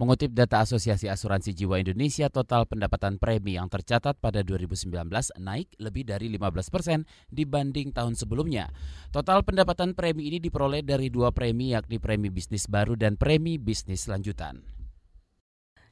Mengutip 0.00 0.32
data 0.32 0.64
Asosiasi 0.64 1.12
Asuransi 1.12 1.52
Jiwa 1.52 1.76
Indonesia, 1.76 2.32
total 2.32 2.64
pendapatan 2.64 3.20
premi 3.20 3.60
yang 3.60 3.68
tercatat 3.68 4.16
pada 4.16 4.40
2019 4.40 4.96
naik 5.36 5.76
lebih 5.76 6.08
dari 6.08 6.32
15 6.32 6.72
persen 6.72 7.04
dibanding 7.28 7.92
tahun 7.92 8.16
sebelumnya. 8.16 8.72
Total 9.12 9.44
pendapatan 9.44 9.92
premi 9.92 10.32
ini 10.32 10.40
diperoleh 10.40 10.80
dari 10.80 11.12
dua 11.12 11.36
premi 11.36 11.76
yakni 11.76 12.00
premi 12.00 12.32
bisnis 12.32 12.64
baru 12.64 12.96
dan 12.96 13.20
premi 13.20 13.60
bisnis 13.60 14.08
lanjutan. 14.08 14.64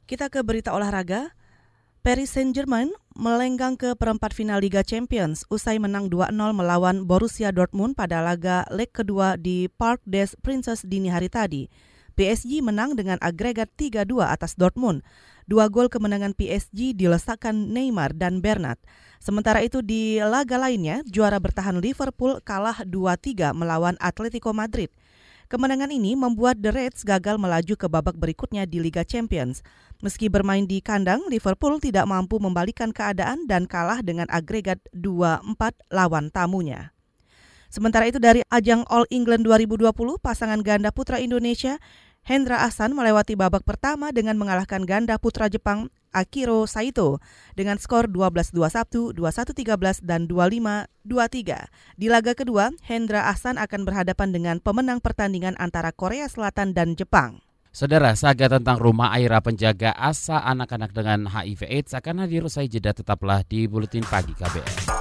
Kita 0.09 0.33
ke 0.33 0.41
berita 0.41 0.73
olahraga. 0.73 1.37
Paris 2.00 2.33
Saint-Germain 2.33 2.88
melenggang 3.12 3.77
ke 3.77 3.93
perempat 3.93 4.33
final 4.33 4.65
Liga 4.65 4.81
Champions 4.81 5.45
usai 5.53 5.77
menang 5.77 6.09
2-0 6.09 6.33
melawan 6.57 7.05
Borussia 7.05 7.53
Dortmund 7.53 7.93
pada 7.93 8.25
laga 8.25 8.65
leg 8.73 8.88
kedua 8.88 9.37
di 9.37 9.69
Park 9.69 10.00
des 10.09 10.33
Princes 10.41 10.81
dini 10.88 11.12
hari 11.12 11.29
tadi. 11.29 11.69
PSG 12.19 12.67
menang 12.67 12.99
dengan 12.99 13.15
agregat 13.23 13.71
3-2 13.79 14.27
atas 14.27 14.59
Dortmund. 14.59 15.07
Dua 15.47 15.71
gol 15.71 15.87
kemenangan 15.87 16.35
PSG 16.35 16.91
dilesakan 16.91 17.71
Neymar 17.71 18.11
dan 18.11 18.43
Bernat. 18.43 18.75
Sementara 19.23 19.63
itu 19.63 19.87
di 19.87 20.19
laga 20.19 20.59
lainnya, 20.59 21.07
juara 21.07 21.39
bertahan 21.39 21.79
Liverpool 21.79 22.43
kalah 22.43 22.83
2-3 22.83 23.55
melawan 23.55 23.95
Atletico 24.03 24.51
Madrid. 24.51 24.91
Kemenangan 25.47 25.95
ini 25.95 26.19
membuat 26.19 26.59
The 26.59 26.75
Reds 26.75 27.07
gagal 27.07 27.39
melaju 27.39 27.79
ke 27.79 27.87
babak 27.87 28.19
berikutnya 28.19 28.67
di 28.67 28.83
Liga 28.83 29.07
Champions. 29.07 29.63
Meski 30.03 30.27
bermain 30.27 30.67
di 30.67 30.83
kandang, 30.83 31.23
Liverpool 31.31 31.79
tidak 31.79 32.11
mampu 32.11 32.43
membalikan 32.43 32.91
keadaan 32.91 33.47
dan 33.47 33.71
kalah 33.71 34.03
dengan 34.03 34.27
agregat 34.27 34.83
2-4 34.91 35.55
lawan 35.95 36.35
tamunya. 36.35 36.91
Sementara 37.69 38.09
itu 38.09 38.17
dari 38.17 38.41
ajang 38.49 38.81
All 38.89 39.05
England 39.13 39.45
2020, 39.45 39.93
pasangan 40.25 40.57
ganda 40.65 40.89
putra 40.89 41.21
Indonesia 41.21 41.77
Hendra 42.29 42.61
Ahsan 42.61 42.93
melewati 42.93 43.41
babak 43.41 43.65
pertama 43.65 44.13
dengan 44.13 44.37
mengalahkan 44.37 44.85
ganda 44.85 45.17
putra 45.17 45.49
Jepang 45.49 45.89
Akiro 46.13 46.69
Saito 46.69 47.25
dengan 47.57 47.81
skor 47.81 48.05
12-21, 48.13 49.17
21-13, 49.17 50.05
dan 50.05 50.29
25-23. 50.29 51.09
Di 51.97 52.07
laga 52.13 52.37
kedua, 52.37 52.69
Hendra 52.85 53.33
Ahsan 53.33 53.57
akan 53.57 53.81
berhadapan 53.89 54.29
dengan 54.29 54.57
pemenang 54.61 55.01
pertandingan 55.01 55.57
antara 55.57 55.89
Korea 55.89 56.29
Selatan 56.29 56.77
dan 56.77 57.01
Jepang. 57.01 57.41
Saudara, 57.73 58.13
saga 58.13 58.61
tentang 58.61 58.77
rumah 58.77 59.09
Aira 59.17 59.41
penjaga 59.41 59.97
asa 59.97 60.45
anak-anak 60.45 60.93
dengan 60.93 61.33
HIV 61.33 61.65
AIDS 61.65 61.97
akan 61.97 62.29
hadir 62.29 62.45
usai 62.45 62.69
jeda 62.69 62.93
tetaplah 62.93 63.41
di 63.41 63.65
Buletin 63.65 64.05
Pagi 64.05 64.37
KBR. 64.37 65.01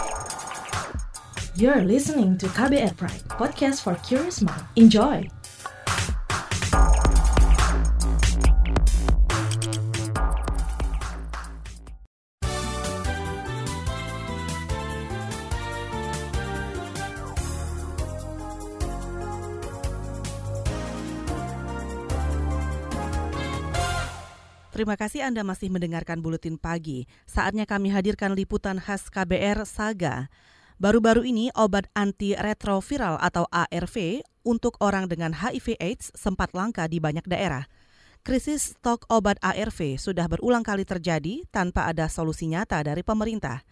You're 1.60 1.84
listening 1.84 2.40
to 2.40 2.48
KBR 2.56 2.96
Pride, 2.96 3.28
podcast 3.36 3.84
for 3.84 4.00
curious 4.00 4.40
mind. 4.40 4.64
Enjoy! 4.80 5.37
Terima 24.78 24.94
kasih 24.94 25.26
Anda 25.26 25.42
masih 25.42 25.74
mendengarkan 25.74 26.22
Buletin 26.22 26.62
Pagi. 26.62 27.10
Saatnya 27.26 27.66
kami 27.66 27.90
hadirkan 27.90 28.38
liputan 28.38 28.78
khas 28.78 29.10
KBR 29.10 29.66
Saga. 29.66 30.30
Baru-baru 30.78 31.26
ini 31.26 31.50
obat 31.58 31.90
antiretroviral 31.98 33.18
atau 33.18 33.50
ARV 33.50 34.22
untuk 34.46 34.78
orang 34.78 35.10
dengan 35.10 35.34
HIV 35.34 35.82
AIDS 35.82 36.14
sempat 36.14 36.54
langka 36.54 36.86
di 36.86 37.02
banyak 37.02 37.26
daerah. 37.26 37.66
Krisis 38.22 38.78
stok 38.78 39.10
obat 39.10 39.42
ARV 39.42 39.98
sudah 39.98 40.30
berulang 40.30 40.62
kali 40.62 40.86
terjadi 40.86 41.42
tanpa 41.50 41.90
ada 41.90 42.06
solusi 42.06 42.46
nyata 42.46 42.78
dari 42.86 43.02
pemerintah. 43.02 43.66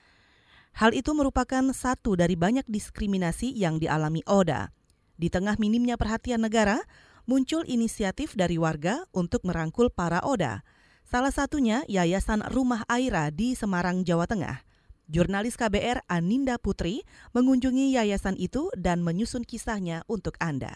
Hal 0.73 0.89
itu 0.97 1.13
merupakan 1.13 1.69
satu 1.69 2.17
dari 2.17 2.33
banyak 2.33 2.65
diskriminasi 2.65 3.53
yang 3.53 3.77
dialami 3.77 4.25
ODA. 4.25 4.73
Di 5.21 5.29
tengah 5.29 5.53
minimnya 5.61 6.01
perhatian 6.01 6.41
negara, 6.41 6.81
muncul 7.29 7.61
inisiatif 7.69 8.33
dari 8.33 8.57
warga 8.57 9.05
untuk 9.13 9.45
merangkul 9.45 9.93
para 9.93 10.25
ODA. 10.25 10.65
Salah 11.05 11.29
satunya 11.29 11.85
Yayasan 11.85 12.41
Rumah 12.49 12.81
Aira 12.89 13.29
di 13.29 13.53
Semarang, 13.53 14.01
Jawa 14.01 14.25
Tengah. 14.25 14.65
Jurnalis 15.05 15.53
KBR 15.53 16.01
Aninda 16.09 16.57
Putri 16.57 17.05
mengunjungi 17.29 17.93
yayasan 17.93 18.33
itu 18.41 18.73
dan 18.73 19.05
menyusun 19.05 19.45
kisahnya 19.45 20.01
untuk 20.09 20.33
Anda. 20.41 20.73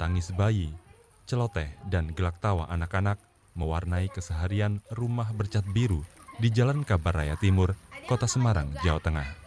Tangis 0.00 0.32
bayi, 0.32 0.72
celoteh, 1.28 1.68
dan 1.92 2.16
gelak 2.16 2.40
tawa 2.40 2.64
anak-anak 2.72 3.20
mewarnai 3.52 4.08
keseharian 4.08 4.80
rumah 4.88 5.28
bercat 5.36 5.68
biru 5.68 6.00
di 6.40 6.48
Jalan 6.48 6.80
Kabar 6.80 7.12
Raya 7.12 7.36
Timur, 7.36 7.76
Kota 8.08 8.24
Semarang, 8.24 8.72
Jawa 8.80 9.04
Tengah. 9.04 9.41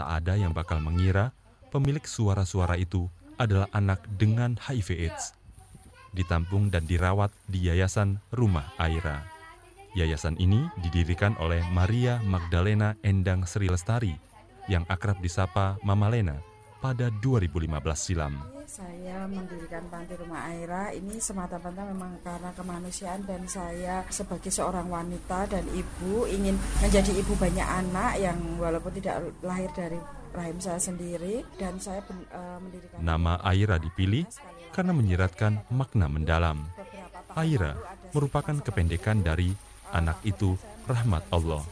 Tak 0.00 0.24
ada 0.24 0.32
yang 0.32 0.56
bakal 0.56 0.80
mengira 0.80 1.36
pemilik 1.68 2.00
suara-suara 2.00 2.80
itu 2.80 3.04
adalah 3.36 3.68
anak 3.76 4.00
dengan 4.16 4.56
HIV/AIDS. 4.56 5.36
Ditampung 6.16 6.72
dan 6.72 6.88
dirawat 6.88 7.28
di 7.44 7.68
Yayasan 7.68 8.16
Rumah 8.32 8.80
Aira. 8.80 9.28
Yayasan 9.92 10.40
ini 10.40 10.64
didirikan 10.80 11.36
oleh 11.36 11.60
Maria 11.68 12.16
Magdalena 12.24 12.96
Endang 13.04 13.44
Sri 13.44 13.68
Lestari 13.68 14.16
yang 14.72 14.88
akrab 14.88 15.20
disapa 15.20 15.76
Mama 15.84 16.08
Lena 16.08 16.40
pada 16.80 17.12
2015 17.20 17.68
silam. 17.94 18.34
Saya 18.64 19.28
mendirikan 19.28 19.84
Panti 19.92 20.16
Rumah 20.16 20.42
Aira 20.48 20.84
ini 20.96 21.20
semata-mata 21.20 21.84
memang 21.90 22.16
karena 22.24 22.50
kemanusiaan 22.56 23.20
dan 23.28 23.44
saya 23.44 24.06
sebagai 24.08 24.48
seorang 24.48 24.88
wanita 24.88 25.44
dan 25.50 25.66
ibu 25.76 26.24
ingin 26.24 26.56
menjadi 26.80 27.12
ibu 27.12 27.36
banyak 27.36 27.66
anak 27.66 28.16
yang 28.16 28.38
walaupun 28.56 28.94
tidak 28.96 29.20
lahir 29.44 29.68
dari 29.76 30.00
rahim 30.32 30.56
saya 30.62 30.78
sendiri 30.78 31.42
dan 31.58 31.76
saya 31.82 32.00
uh, 32.30 32.58
mendirikan 32.62 32.96
Nama 33.02 33.42
Aira 33.42 33.76
dipilih 33.76 34.24
karena 34.70 34.94
menyiratkan 34.94 35.66
makna 35.74 36.06
mendalam. 36.06 36.64
Aira 37.34 37.74
merupakan 38.14 38.54
kependekan 38.62 39.20
dari 39.20 39.50
anak 39.90 40.22
itu 40.22 40.54
rahmat 40.86 41.26
Allah. 41.34 41.62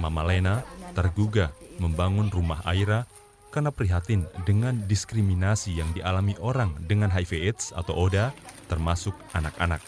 Mama 0.00 0.22
Lena 0.24 0.64
tergugah 0.96 1.52
membangun 1.76 2.32
rumah 2.32 2.64
Aira 2.64 3.04
karena 3.50 3.74
prihatin 3.74 4.24
dengan 4.46 4.78
diskriminasi 4.86 5.76
yang 5.76 5.90
dialami 5.92 6.38
orang 6.38 6.74
dengan 6.86 7.10
HIV 7.10 7.50
AIDS 7.50 7.74
atau 7.74 7.94
ODA, 7.94 8.30
termasuk 8.70 9.12
anak-anak. 9.34 9.82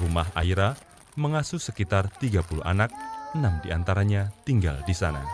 Rumah 0.00 0.28
Aira 0.36 0.76
mengasuh 1.16 1.60
sekitar 1.60 2.08
30 2.20 2.64
anak, 2.64 2.92
6 3.36 3.64
di 3.64 3.68
antaranya 3.72 4.32
tinggal 4.44 4.80
di 4.84 4.96
sana. 4.96 5.24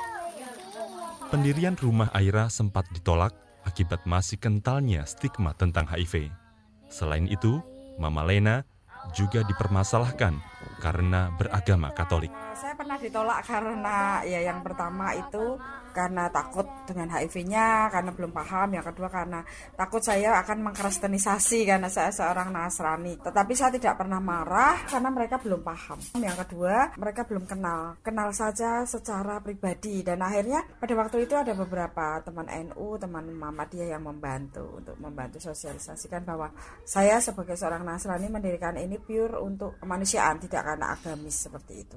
Pendirian 1.28 1.76
rumah 1.76 2.08
Aira 2.16 2.48
sempat 2.48 2.88
ditolak 2.90 3.36
akibat 3.68 4.08
masih 4.08 4.40
kentalnya 4.40 5.04
stigma 5.04 5.52
tentang 5.52 5.84
HIV. 5.84 6.32
Selain 6.88 7.28
itu, 7.28 7.60
Mama 8.00 8.24
Lena 8.24 8.64
juga 9.12 9.44
dipermasalahkan 9.44 10.40
karena 10.80 11.32
beragama 11.36 11.92
Katolik. 11.92 12.32
Saya 12.56 12.74
pernah 12.74 12.96
ditolak 12.96 13.44
karena 13.44 14.24
ya 14.24 14.40
yang 14.40 14.60
pertama 14.64 15.14
itu 15.14 15.60
karena 15.98 16.30
takut 16.30 16.62
dengan 16.86 17.10
HIV-nya, 17.10 17.90
karena 17.90 18.14
belum 18.14 18.30
paham. 18.30 18.78
Yang 18.78 18.94
kedua 18.94 19.08
karena 19.10 19.40
takut 19.74 19.98
saya 19.98 20.38
akan 20.38 20.70
mengkristenisasi 20.70 21.66
karena 21.66 21.90
saya 21.90 22.14
seorang 22.14 22.54
Nasrani. 22.54 23.18
Tetapi 23.18 23.52
saya 23.58 23.74
tidak 23.74 23.98
pernah 23.98 24.22
marah 24.22 24.78
karena 24.86 25.10
mereka 25.10 25.42
belum 25.42 25.66
paham. 25.66 25.98
Yang 26.22 26.46
kedua, 26.46 26.94
mereka 26.94 27.26
belum 27.26 27.50
kenal. 27.50 27.98
Kenal 28.06 28.30
saja 28.30 28.86
secara 28.86 29.42
pribadi 29.42 30.06
dan 30.06 30.22
akhirnya 30.22 30.62
pada 30.78 30.94
waktu 30.94 31.26
itu 31.26 31.34
ada 31.34 31.50
beberapa 31.58 32.22
teman 32.22 32.46
NU, 32.46 32.94
teman 33.02 33.26
Muhammadiyah 33.34 33.98
yang 33.98 34.06
membantu 34.06 34.78
untuk 34.78 34.94
membantu 35.02 35.42
sosialisasikan 35.42 36.22
bahwa 36.22 36.54
saya 36.86 37.18
sebagai 37.18 37.58
seorang 37.58 37.82
Nasrani 37.82 38.30
mendirikan 38.30 38.78
ini 38.78 39.02
pure 39.02 39.40
untuk 39.42 39.82
kemanusiaan, 39.82 40.38
tidak 40.38 40.62
karena 40.62 40.94
agamis 40.94 41.48
seperti 41.48 41.74
itu. 41.82 41.96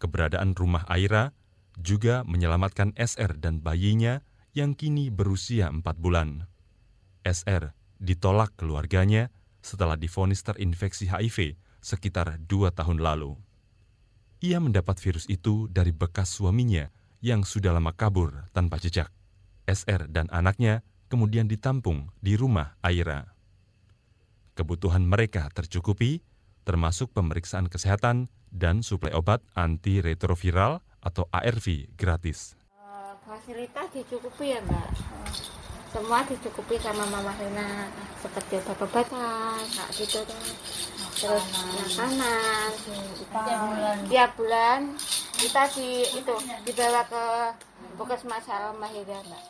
Keberadaan 0.00 0.56
rumah 0.56 0.88
Aira 0.88 1.32
juga 1.80 2.22
menyelamatkan 2.26 2.94
SR 2.94 3.38
dan 3.38 3.58
bayinya 3.62 4.22
yang 4.54 4.78
kini 4.78 5.10
berusia 5.10 5.70
4 5.70 5.82
bulan. 5.98 6.46
SR 7.24 7.72
ditolak 7.98 8.54
keluarganya 8.54 9.32
setelah 9.64 9.96
difonis 9.96 10.44
terinfeksi 10.44 11.08
HIV 11.08 11.56
sekitar 11.80 12.36
dua 12.44 12.68
tahun 12.70 13.00
lalu. 13.00 13.36
Ia 14.44 14.60
mendapat 14.60 15.00
virus 15.00 15.24
itu 15.32 15.72
dari 15.72 15.92
bekas 15.92 16.36
suaminya 16.36 16.92
yang 17.24 17.48
sudah 17.48 17.72
lama 17.72 17.96
kabur 17.96 18.52
tanpa 18.52 18.76
jejak. 18.76 19.08
SR 19.64 20.12
dan 20.12 20.28
anaknya 20.28 20.84
kemudian 21.08 21.48
ditampung 21.48 22.12
di 22.20 22.36
rumah 22.36 22.76
Aira. 22.84 23.32
Kebutuhan 24.52 25.08
mereka 25.08 25.48
tercukupi, 25.48 26.20
termasuk 26.68 27.16
pemeriksaan 27.16 27.72
kesehatan 27.72 28.28
dan 28.52 28.84
suplai 28.84 29.16
obat 29.16 29.40
antiretroviral 29.56 30.84
atau 31.04 31.28
ARV 31.28 31.92
gratis. 31.94 32.56
Uh, 32.80 33.12
fasilitas 33.28 33.92
dicukupi 33.92 34.56
ya 34.56 34.60
mbak. 34.64 34.88
semua 35.94 36.26
dicukupi 36.26 36.74
sama 36.82 37.06
Mama 37.06 37.30
Rina 37.38 37.86
seperti 38.18 38.58
obat-obatan, 38.66 39.62
kayak 39.62 39.90
gitu 39.94 40.26
kan. 40.26 40.42
Terus 41.14 41.44
makanan, 41.54 42.70
tiap 44.10 44.34
bulan 44.34 44.98
kita 45.38 45.70
di 45.78 46.02
itu 46.02 46.34
dibawa 46.66 47.06
ke 47.06 47.24
puskesmas 47.94 48.42
Mahira 48.74 49.22
mbak. 49.22 49.42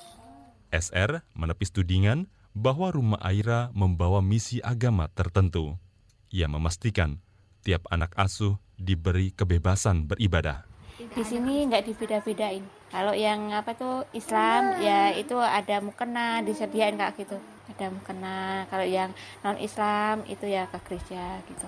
SR 0.68 1.24
menepis 1.32 1.72
tudingan 1.72 2.28
bahwa 2.52 2.92
rumah 2.92 3.22
Aira 3.24 3.72
membawa 3.72 4.20
misi 4.20 4.60
agama 4.60 5.08
tertentu. 5.16 5.80
Ia 6.28 6.44
memastikan 6.44 7.24
tiap 7.64 7.88
anak 7.88 8.12
asuh 8.20 8.60
diberi 8.76 9.32
kebebasan 9.32 10.04
beribadah 10.04 10.73
di 11.14 11.22
sini 11.22 11.62
nggak 11.70 11.86
dibeda-bedain. 11.86 12.64
Kalau 12.90 13.14
yang 13.14 13.50
apa 13.54 13.74
tuh 13.74 14.06
Islam 14.14 14.78
ya 14.82 15.14
itu 15.14 15.38
ada 15.38 15.78
mukena 15.78 16.42
disediain 16.42 16.98
kayak 16.98 17.14
gitu. 17.18 17.38
Ada 17.74 17.90
mukena. 17.90 18.66
Kalau 18.70 18.86
yang 18.86 19.10
non 19.46 19.58
Islam 19.58 20.26
itu 20.26 20.46
ya 20.50 20.66
ke 20.66 20.78
gereja 20.90 21.38
gitu. 21.46 21.66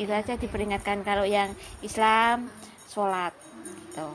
Itu 0.00 0.12
aja 0.12 0.36
diperingatkan. 0.40 1.04
Kalau 1.04 1.28
yang 1.28 1.52
Islam 1.84 2.48
sholat 2.88 3.36
gitu. 3.88 4.08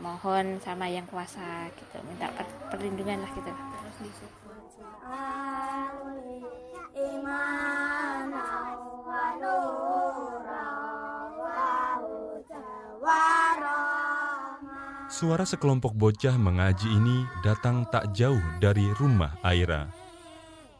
Mohon 0.00 0.60
sama 0.64 0.88
yang 0.88 1.04
kuasa 1.08 1.68
gitu. 1.76 1.96
Minta 2.08 2.32
perlindungan 2.72 3.24
lah 3.24 3.32
gitu. 3.36 3.52
Iman 5.10 5.49
Suara 15.10 15.42
sekelompok 15.42 15.90
bocah 15.98 16.38
mengaji 16.38 16.86
ini 16.86 17.26
datang 17.42 17.82
tak 17.90 18.14
jauh 18.14 18.38
dari 18.62 18.86
rumah 18.94 19.34
Aira. 19.42 19.90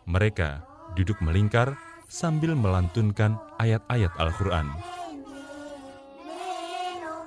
Mereka 0.07 0.62
duduk 0.95 1.19
melingkar 1.19 1.75
sambil 2.07 2.55
melantunkan 2.55 3.35
ayat-ayat 3.59 4.14
Al-Quran. 4.14 4.71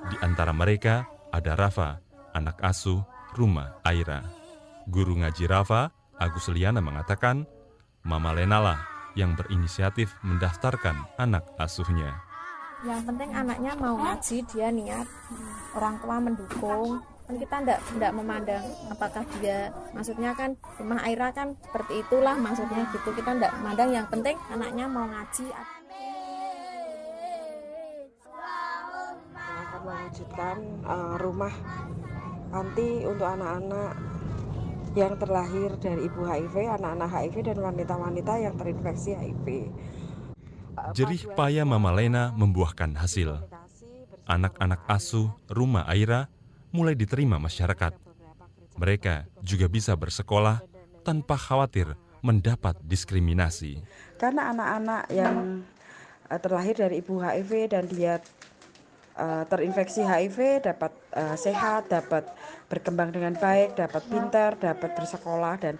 Di 0.08 0.16
antara 0.24 0.56
mereka 0.56 1.04
ada 1.28 1.52
Rafa, 1.52 2.00
anak 2.32 2.56
asuh 2.64 3.04
rumah 3.36 3.76
Aira. 3.84 4.24
Guru 4.88 5.20
ngaji 5.20 5.44
Rafa, 5.44 5.92
Agus 6.16 6.48
Liana 6.48 6.80
mengatakan, 6.80 7.44
Mama 8.00 8.32
Lenalah 8.32 8.80
yang 9.12 9.36
berinisiatif 9.36 10.08
mendaftarkan 10.24 10.96
anak 11.20 11.44
asuhnya 11.60 12.33
yang 12.84 13.02
penting 13.08 13.30
anaknya 13.32 13.72
mau 13.80 13.96
ngaji 13.96 14.36
dia 14.52 14.68
niat. 14.68 15.08
Orang 15.72 15.96
tua 16.04 16.16
mendukung. 16.20 17.00
Kan 17.24 17.40
kita 17.40 17.56
tidak 17.64 17.80
tidak 17.88 18.12
memandang 18.12 18.64
apakah 18.92 19.24
dia 19.40 19.72
maksudnya 19.96 20.36
kan 20.36 20.60
rumah 20.76 21.00
Aira 21.08 21.32
kan 21.32 21.56
seperti 21.64 22.04
itulah 22.04 22.36
maksudnya 22.36 22.84
gitu. 22.92 23.08
Kita 23.16 23.32
tidak 23.32 23.52
memandang 23.60 23.90
yang 23.96 24.06
penting 24.12 24.36
anaknya 24.52 24.84
mau 24.84 25.08
ngaji. 25.08 25.48
Akan 29.64 29.80
mewujudkan 29.88 30.56
uh, 30.84 31.16
rumah 31.16 31.54
panti 32.52 33.08
untuk 33.08 33.24
anak-anak 33.26 33.92
yang 34.94 35.18
terlahir 35.18 35.74
dari 35.82 36.06
ibu 36.06 36.22
HIV, 36.22 36.54
anak-anak 36.78 37.08
HIV 37.10 37.36
dan 37.50 37.58
wanita-wanita 37.58 38.32
yang 38.38 38.54
terinfeksi 38.54 39.16
HIV. 39.16 39.46
Jerih 40.94 41.30
payah 41.38 41.66
Mama 41.66 41.94
Lena 41.94 42.34
membuahkan 42.34 42.98
hasil. 42.98 43.38
Anak-anak 44.24 44.80
asuh 44.88 45.30
rumah 45.46 45.86
Aira 45.86 46.26
mulai 46.74 46.98
diterima 46.98 47.38
masyarakat. 47.38 47.94
Mereka 48.74 49.30
juga 49.44 49.70
bisa 49.70 49.94
bersekolah 49.94 50.58
tanpa 51.06 51.38
khawatir 51.38 51.94
mendapat 52.24 52.74
diskriminasi. 52.82 53.84
Karena 54.18 54.50
anak-anak 54.50 55.02
yang 55.12 55.62
eh, 56.32 56.40
terlahir 56.40 56.74
dari 56.74 57.04
ibu 57.04 57.20
HIV 57.20 57.50
dan 57.70 57.84
dia 57.86 58.18
uh, 59.18 59.44
terinfeksi 59.46 60.02
HIV 60.02 60.64
dapat 60.64 60.92
uh, 61.14 61.36
sehat, 61.38 61.90
dapat 61.90 62.26
berkembang 62.66 63.14
dengan 63.14 63.34
baik, 63.38 63.78
dapat 63.78 64.02
pintar, 64.10 64.58
dapat 64.58 64.90
bersekolah 64.96 65.54
dan 65.60 65.74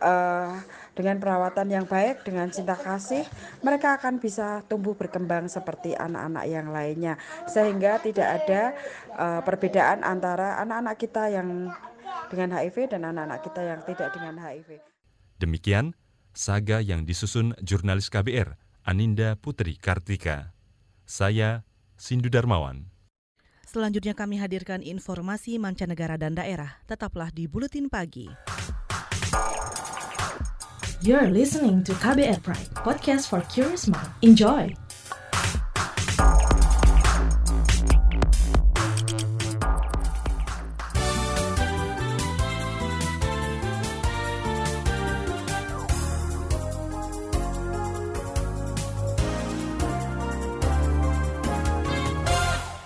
uh, 0.00 0.58
dengan 0.94 1.18
perawatan 1.18 1.66
yang 1.70 1.86
baik, 1.86 2.22
dengan 2.22 2.48
cinta 2.48 2.78
kasih, 2.78 3.26
mereka 3.60 3.98
akan 3.98 4.22
bisa 4.22 4.62
tumbuh 4.70 4.94
berkembang 4.94 5.50
seperti 5.50 5.94
anak-anak 5.94 6.44
yang 6.46 6.70
lainnya, 6.70 7.14
sehingga 7.50 7.98
tidak 7.98 8.28
ada 8.42 8.62
uh, 9.18 9.40
perbedaan 9.42 10.06
antara 10.06 10.58
anak-anak 10.62 10.96
kita 10.98 11.30
yang 11.34 11.70
dengan 12.30 12.56
HIV 12.56 12.94
dan 12.94 13.02
anak-anak 13.04 13.40
kita 13.42 13.60
yang 13.62 13.80
tidak 13.84 14.08
dengan 14.14 14.34
HIV. 14.38 14.80
Demikian 15.42 15.98
saga 16.34 16.78
yang 16.82 17.06
disusun 17.06 17.54
jurnalis 17.62 18.10
KBR 18.10 18.58
Aninda 18.86 19.38
Putri 19.38 19.78
Kartika. 19.78 20.54
Saya 21.04 21.64
Sindu 21.94 22.32
Darmawan. 22.32 22.94
Selanjutnya 23.64 24.14
kami 24.14 24.38
hadirkan 24.38 24.86
informasi 24.86 25.58
mancanegara 25.58 26.14
dan 26.14 26.38
daerah. 26.38 26.78
Tetaplah 26.86 27.34
di 27.34 27.50
Buletin 27.50 27.90
Pagi. 27.90 28.30
You're 31.04 31.28
listening 31.28 31.84
to 31.84 31.92
KBR 32.00 32.40
Pride, 32.40 32.72
podcast 32.80 33.28
for 33.28 33.44
curious 33.52 33.84
mind. 33.92 34.08
Enjoy! 34.24 34.72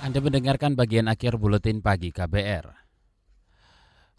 Anda 0.02 0.18
mendengarkan 0.18 0.74
bagian 0.74 1.07
akhir 1.07 1.38
buletin 1.38 1.78
pagi 1.78 2.11
KBR. 2.11 2.88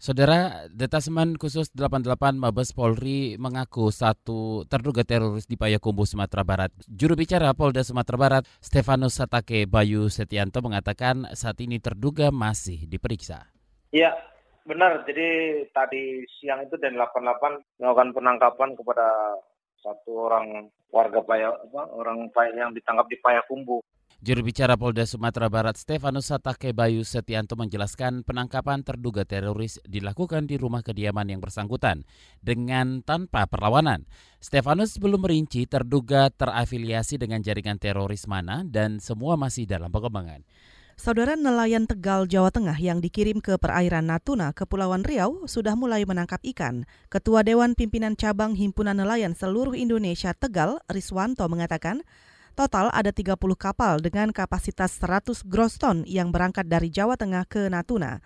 Saudara, 0.00 0.64
Detasemen 0.72 1.36
Khusus 1.36 1.68
88 1.76 2.32
Mabes 2.40 2.72
Polri 2.72 3.36
mengaku 3.36 3.92
satu 3.92 4.64
terduga 4.64 5.04
teroris 5.04 5.44
di 5.44 5.60
Payakumbuh, 5.60 6.08
Sumatera 6.08 6.40
Barat. 6.40 6.72
Juru 6.88 7.20
bicara 7.20 7.52
Polda 7.52 7.84
Sumatera 7.84 8.16
Barat, 8.16 8.48
Stefanus 8.64 9.20
Satake 9.20 9.68
Bayu 9.68 10.08
Setianto 10.08 10.64
mengatakan 10.64 11.28
saat 11.36 11.60
ini 11.60 11.84
terduga 11.84 12.32
masih 12.32 12.88
diperiksa. 12.88 13.44
Iya, 13.92 14.16
benar. 14.64 15.04
Jadi 15.04 15.68
tadi 15.68 16.24
siang 16.40 16.64
itu 16.64 16.80
dan 16.80 16.96
88 16.96 17.84
melakukan 17.84 18.16
penangkapan 18.16 18.72
kepada 18.80 19.36
satu 19.84 20.32
orang 20.32 20.72
warga 20.88 21.20
Paya, 21.20 21.52
apa, 21.52 21.92
orang 21.92 22.32
yang 22.56 22.72
ditangkap 22.72 23.04
di 23.04 23.20
Payakumbuh. 23.20 23.84
Juru 24.20 24.44
bicara 24.44 24.76
Polda 24.76 25.08
Sumatera 25.08 25.48
Barat 25.48 25.80
Stefanus 25.80 26.28
Satake 26.28 26.76
Bayu 26.76 27.08
Setianto 27.08 27.56
menjelaskan 27.56 28.20
penangkapan 28.20 28.84
terduga 28.84 29.24
teroris 29.24 29.80
dilakukan 29.88 30.44
di 30.44 30.60
rumah 30.60 30.84
kediaman 30.84 31.24
yang 31.32 31.40
bersangkutan 31.40 32.04
dengan 32.44 33.00
tanpa 33.00 33.48
perlawanan. 33.48 34.04
Stefanus 34.36 35.00
belum 35.00 35.24
merinci 35.24 35.64
terduga 35.64 36.28
terafiliasi 36.28 37.16
dengan 37.16 37.40
jaringan 37.40 37.80
teroris 37.80 38.28
mana 38.28 38.60
dan 38.68 39.00
semua 39.00 39.40
masih 39.40 39.64
dalam 39.64 39.88
pengembangan. 39.88 40.44
Saudara 41.00 41.32
nelayan 41.32 41.88
Tegal, 41.88 42.28
Jawa 42.28 42.52
Tengah 42.52 42.76
yang 42.76 43.00
dikirim 43.00 43.40
ke 43.40 43.56
perairan 43.56 44.04
Natuna, 44.04 44.52
Kepulauan 44.52 45.00
Riau, 45.00 45.48
sudah 45.48 45.72
mulai 45.72 46.04
menangkap 46.04 46.44
ikan. 46.44 46.84
Ketua 47.08 47.40
Dewan 47.40 47.72
Pimpinan 47.72 48.20
Cabang 48.20 48.52
Himpunan 48.52 49.00
Nelayan 49.00 49.32
Seluruh 49.32 49.72
Indonesia 49.72 50.36
Tegal, 50.36 50.76
Riswanto, 50.92 51.48
mengatakan 51.48 52.04
Total 52.58 52.90
ada 52.90 53.14
30 53.14 53.38
kapal 53.54 54.02
dengan 54.02 54.34
kapasitas 54.34 54.98
100 54.98 55.46
gross 55.46 55.78
ton 55.78 56.02
yang 56.04 56.34
berangkat 56.34 56.66
dari 56.66 56.90
Jawa 56.90 57.14
Tengah 57.14 57.46
ke 57.46 57.70
Natuna. 57.70 58.18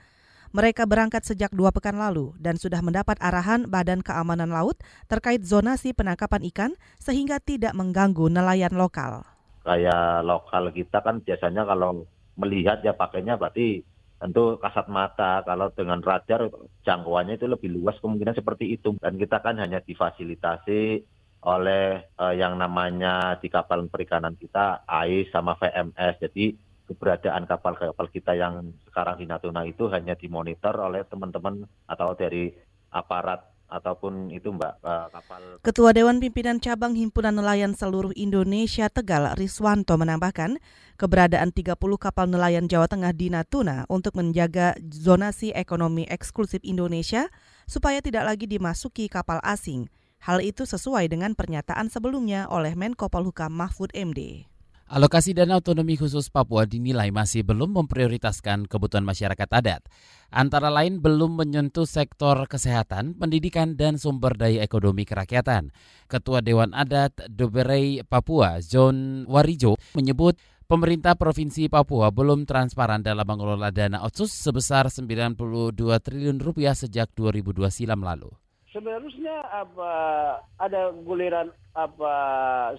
Mereka 0.54 0.86
berangkat 0.86 1.26
sejak 1.26 1.50
dua 1.50 1.74
pekan 1.74 1.98
lalu 1.98 2.30
dan 2.38 2.54
sudah 2.54 2.78
mendapat 2.78 3.18
arahan 3.18 3.66
Badan 3.66 4.06
Keamanan 4.06 4.54
Laut 4.54 4.78
terkait 5.10 5.42
zonasi 5.42 5.90
penangkapan 5.90 6.46
ikan 6.54 6.70
sehingga 7.02 7.42
tidak 7.42 7.74
mengganggu 7.74 8.30
nelayan 8.30 8.70
lokal. 8.78 9.26
Kayak 9.66 10.22
lokal 10.22 10.70
kita 10.70 11.02
kan 11.02 11.18
biasanya 11.26 11.66
kalau 11.66 12.06
melihat 12.38 12.86
ya 12.86 12.94
pakainya 12.94 13.34
berarti 13.34 13.82
tentu 14.22 14.56
kasat 14.62 14.86
mata 14.86 15.42
kalau 15.42 15.74
dengan 15.74 15.98
radar 15.98 16.48
jangkauannya 16.86 17.34
itu 17.34 17.50
lebih 17.50 17.74
luas 17.74 17.98
kemungkinan 17.98 18.38
seperti 18.38 18.78
itu 18.78 18.94
dan 19.02 19.18
kita 19.18 19.42
kan 19.42 19.58
hanya 19.58 19.82
difasilitasi 19.82 21.02
oleh 21.44 22.00
uh, 22.16 22.32
yang 22.32 22.56
namanya 22.56 23.36
di 23.36 23.52
kapal 23.52 23.84
perikanan 23.92 24.32
kita 24.34 24.88
AIS 24.88 25.28
sama 25.28 25.54
VMS. 25.60 26.24
Jadi 26.24 26.56
keberadaan 26.88 27.44
kapal-kapal 27.44 28.08
kita 28.08 28.32
yang 28.36 28.72
sekarang 28.88 29.20
di 29.20 29.28
Natuna 29.28 29.64
itu 29.64 29.88
hanya 29.92 30.16
dimonitor 30.16 30.76
oleh 30.80 31.04
teman-teman 31.04 31.64
atau 31.88 32.12
dari 32.16 32.52
aparat 32.92 33.44
ataupun 33.68 34.30
itu 34.30 34.52
Mbak 34.52 34.74
uh, 34.84 35.08
kapal. 35.10 35.40
Ketua 35.64 35.90
Dewan 35.96 36.20
Pimpinan 36.20 36.60
Cabang 36.60 36.94
Himpunan 36.94 37.34
Nelayan 37.34 37.72
Seluruh 37.72 38.12
Indonesia 38.14 38.86
Tegal 38.92 39.32
Riswanto 39.34 39.96
menambahkan 39.96 40.60
keberadaan 40.94 41.50
30 41.50 41.74
kapal 41.98 42.30
nelayan 42.30 42.70
Jawa 42.70 42.86
Tengah 42.86 43.10
di 43.10 43.32
Natuna 43.32 43.88
untuk 43.90 44.14
menjaga 44.14 44.78
zonasi 44.78 45.50
ekonomi 45.50 46.06
eksklusif 46.06 46.62
Indonesia 46.62 47.26
supaya 47.66 47.98
tidak 47.98 48.28
lagi 48.28 48.46
dimasuki 48.46 49.10
kapal 49.10 49.42
asing. 49.42 49.90
Hal 50.24 50.40
itu 50.40 50.64
sesuai 50.64 51.12
dengan 51.12 51.36
pernyataan 51.36 51.92
sebelumnya 51.92 52.48
oleh 52.48 52.72
Menko 52.72 53.12
Polhukam 53.12 53.52
Mahfud 53.52 53.92
MD. 53.92 54.48
Alokasi 54.88 55.36
dana 55.36 55.60
otonomi 55.60 56.00
khusus 56.00 56.32
Papua 56.32 56.64
dinilai 56.64 57.12
masih 57.12 57.44
belum 57.44 57.76
memprioritaskan 57.76 58.64
kebutuhan 58.64 59.04
masyarakat 59.04 59.48
adat. 59.52 59.84
Antara 60.32 60.72
lain 60.72 61.04
belum 61.04 61.44
menyentuh 61.44 61.84
sektor 61.84 62.40
kesehatan, 62.48 63.20
pendidikan, 63.20 63.76
dan 63.76 64.00
sumber 64.00 64.32
daya 64.32 64.64
ekonomi 64.64 65.04
kerakyatan. 65.04 65.68
Ketua 66.08 66.40
Dewan 66.40 66.72
Adat 66.72 67.28
Doberei 67.28 68.00
Papua, 68.00 68.64
John 68.64 69.28
Warijo, 69.28 69.76
menyebut 69.92 70.40
pemerintah 70.64 71.20
Provinsi 71.20 71.68
Papua 71.68 72.08
belum 72.08 72.48
transparan 72.48 73.04
dalam 73.04 73.28
mengelola 73.28 73.68
dana 73.68 74.00
otsus 74.00 74.32
sebesar 74.32 74.88
92 74.88 75.36
triliun 75.76 76.40
rupiah 76.40 76.72
sejak 76.72 77.12
2002 77.12 77.68
silam 77.68 78.00
lalu 78.00 78.32
seharusnya 78.74 79.46
apa 79.54 79.92
ada 80.58 80.90
guliran 81.06 81.54
apa 81.74 82.14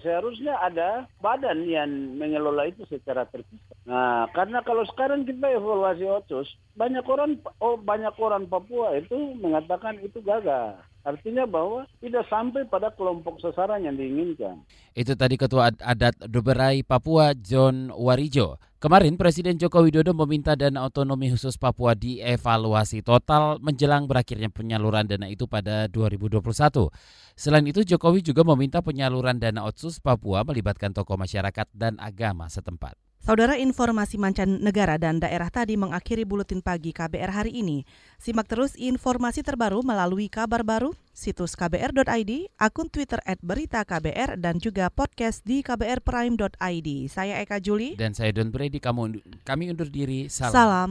seharusnya 0.00 0.56
ada 0.60 1.08
badan 1.20 1.64
yang 1.64 2.16
mengelola 2.16 2.68
itu 2.68 2.84
secara 2.88 3.24
terpisah. 3.28 3.76
Nah, 3.84 4.28
karena 4.32 4.60
kalau 4.64 4.84
sekarang 4.88 5.24
kita 5.28 5.52
evaluasi 5.52 6.04
otsus, 6.04 6.48
banyak 6.76 7.04
orang 7.04 7.40
oh 7.60 7.76
banyak 7.80 8.12
orang 8.20 8.48
Papua 8.48 8.96
itu 8.96 9.16
mengatakan 9.36 10.00
itu 10.00 10.20
gagal. 10.24 10.80
Artinya 11.06 11.46
bahwa 11.46 11.86
tidak 12.02 12.26
sampai 12.26 12.66
pada 12.66 12.90
kelompok 12.90 13.38
sasaran 13.38 13.78
yang 13.86 13.94
diinginkan. 13.94 14.58
Itu 14.90 15.14
tadi 15.14 15.38
Ketua 15.38 15.70
Adat 15.78 16.18
Doberai 16.26 16.82
Papua 16.82 17.30
John 17.30 17.94
Warijo. 17.94 18.58
Kemarin 18.82 19.14
Presiden 19.14 19.54
Joko 19.54 19.86
Widodo 19.86 20.10
meminta 20.18 20.58
dana 20.58 20.82
otonomi 20.82 21.30
khusus 21.30 21.54
Papua 21.62 21.94
dievaluasi 21.94 23.06
total 23.06 23.62
menjelang 23.62 24.10
berakhirnya 24.10 24.50
penyaluran 24.50 25.06
dana 25.06 25.30
itu 25.30 25.46
pada 25.46 25.86
2021. 25.86 26.42
Selain 27.38 27.62
itu 27.62 27.86
Jokowi 27.86 28.26
juga 28.26 28.42
meminta 28.42 28.82
penyaluran 28.82 29.38
dana 29.38 29.62
otsus 29.62 30.02
Papua 30.02 30.42
melibatkan 30.42 30.90
tokoh 30.90 31.14
masyarakat 31.14 31.70
dan 31.70 32.02
agama 32.02 32.50
setempat. 32.50 33.05
Saudara 33.26 33.58
informasi 33.58 34.22
mancanegara 34.22 35.02
dan 35.02 35.18
daerah 35.18 35.50
tadi 35.50 35.74
mengakhiri 35.74 36.22
buletin 36.22 36.62
pagi 36.62 36.94
KBR 36.94 37.34
hari 37.34 37.58
ini. 37.58 37.82
Simak 38.22 38.46
terus 38.46 38.78
informasi 38.78 39.42
terbaru 39.42 39.82
melalui 39.82 40.30
kabar 40.30 40.62
baru, 40.62 40.94
situs 41.10 41.58
kbr.id, 41.58 42.54
akun 42.54 42.86
Twitter 42.86 43.18
at 43.26 43.42
berita 43.42 43.82
KBR, 43.82 44.38
dan 44.38 44.62
juga 44.62 44.94
podcast 44.94 45.42
di 45.42 45.66
kbrprime.id. 45.66 46.88
Saya 47.10 47.42
Eka 47.42 47.58
Juli. 47.58 47.98
Dan 47.98 48.14
saya 48.14 48.30
Don 48.30 48.54
Brady, 48.54 48.78
kamu, 48.78 49.18
kami 49.42 49.74
undur 49.74 49.90
diri. 49.90 50.30
Salam. 50.30 50.54
Salam. 50.54 50.90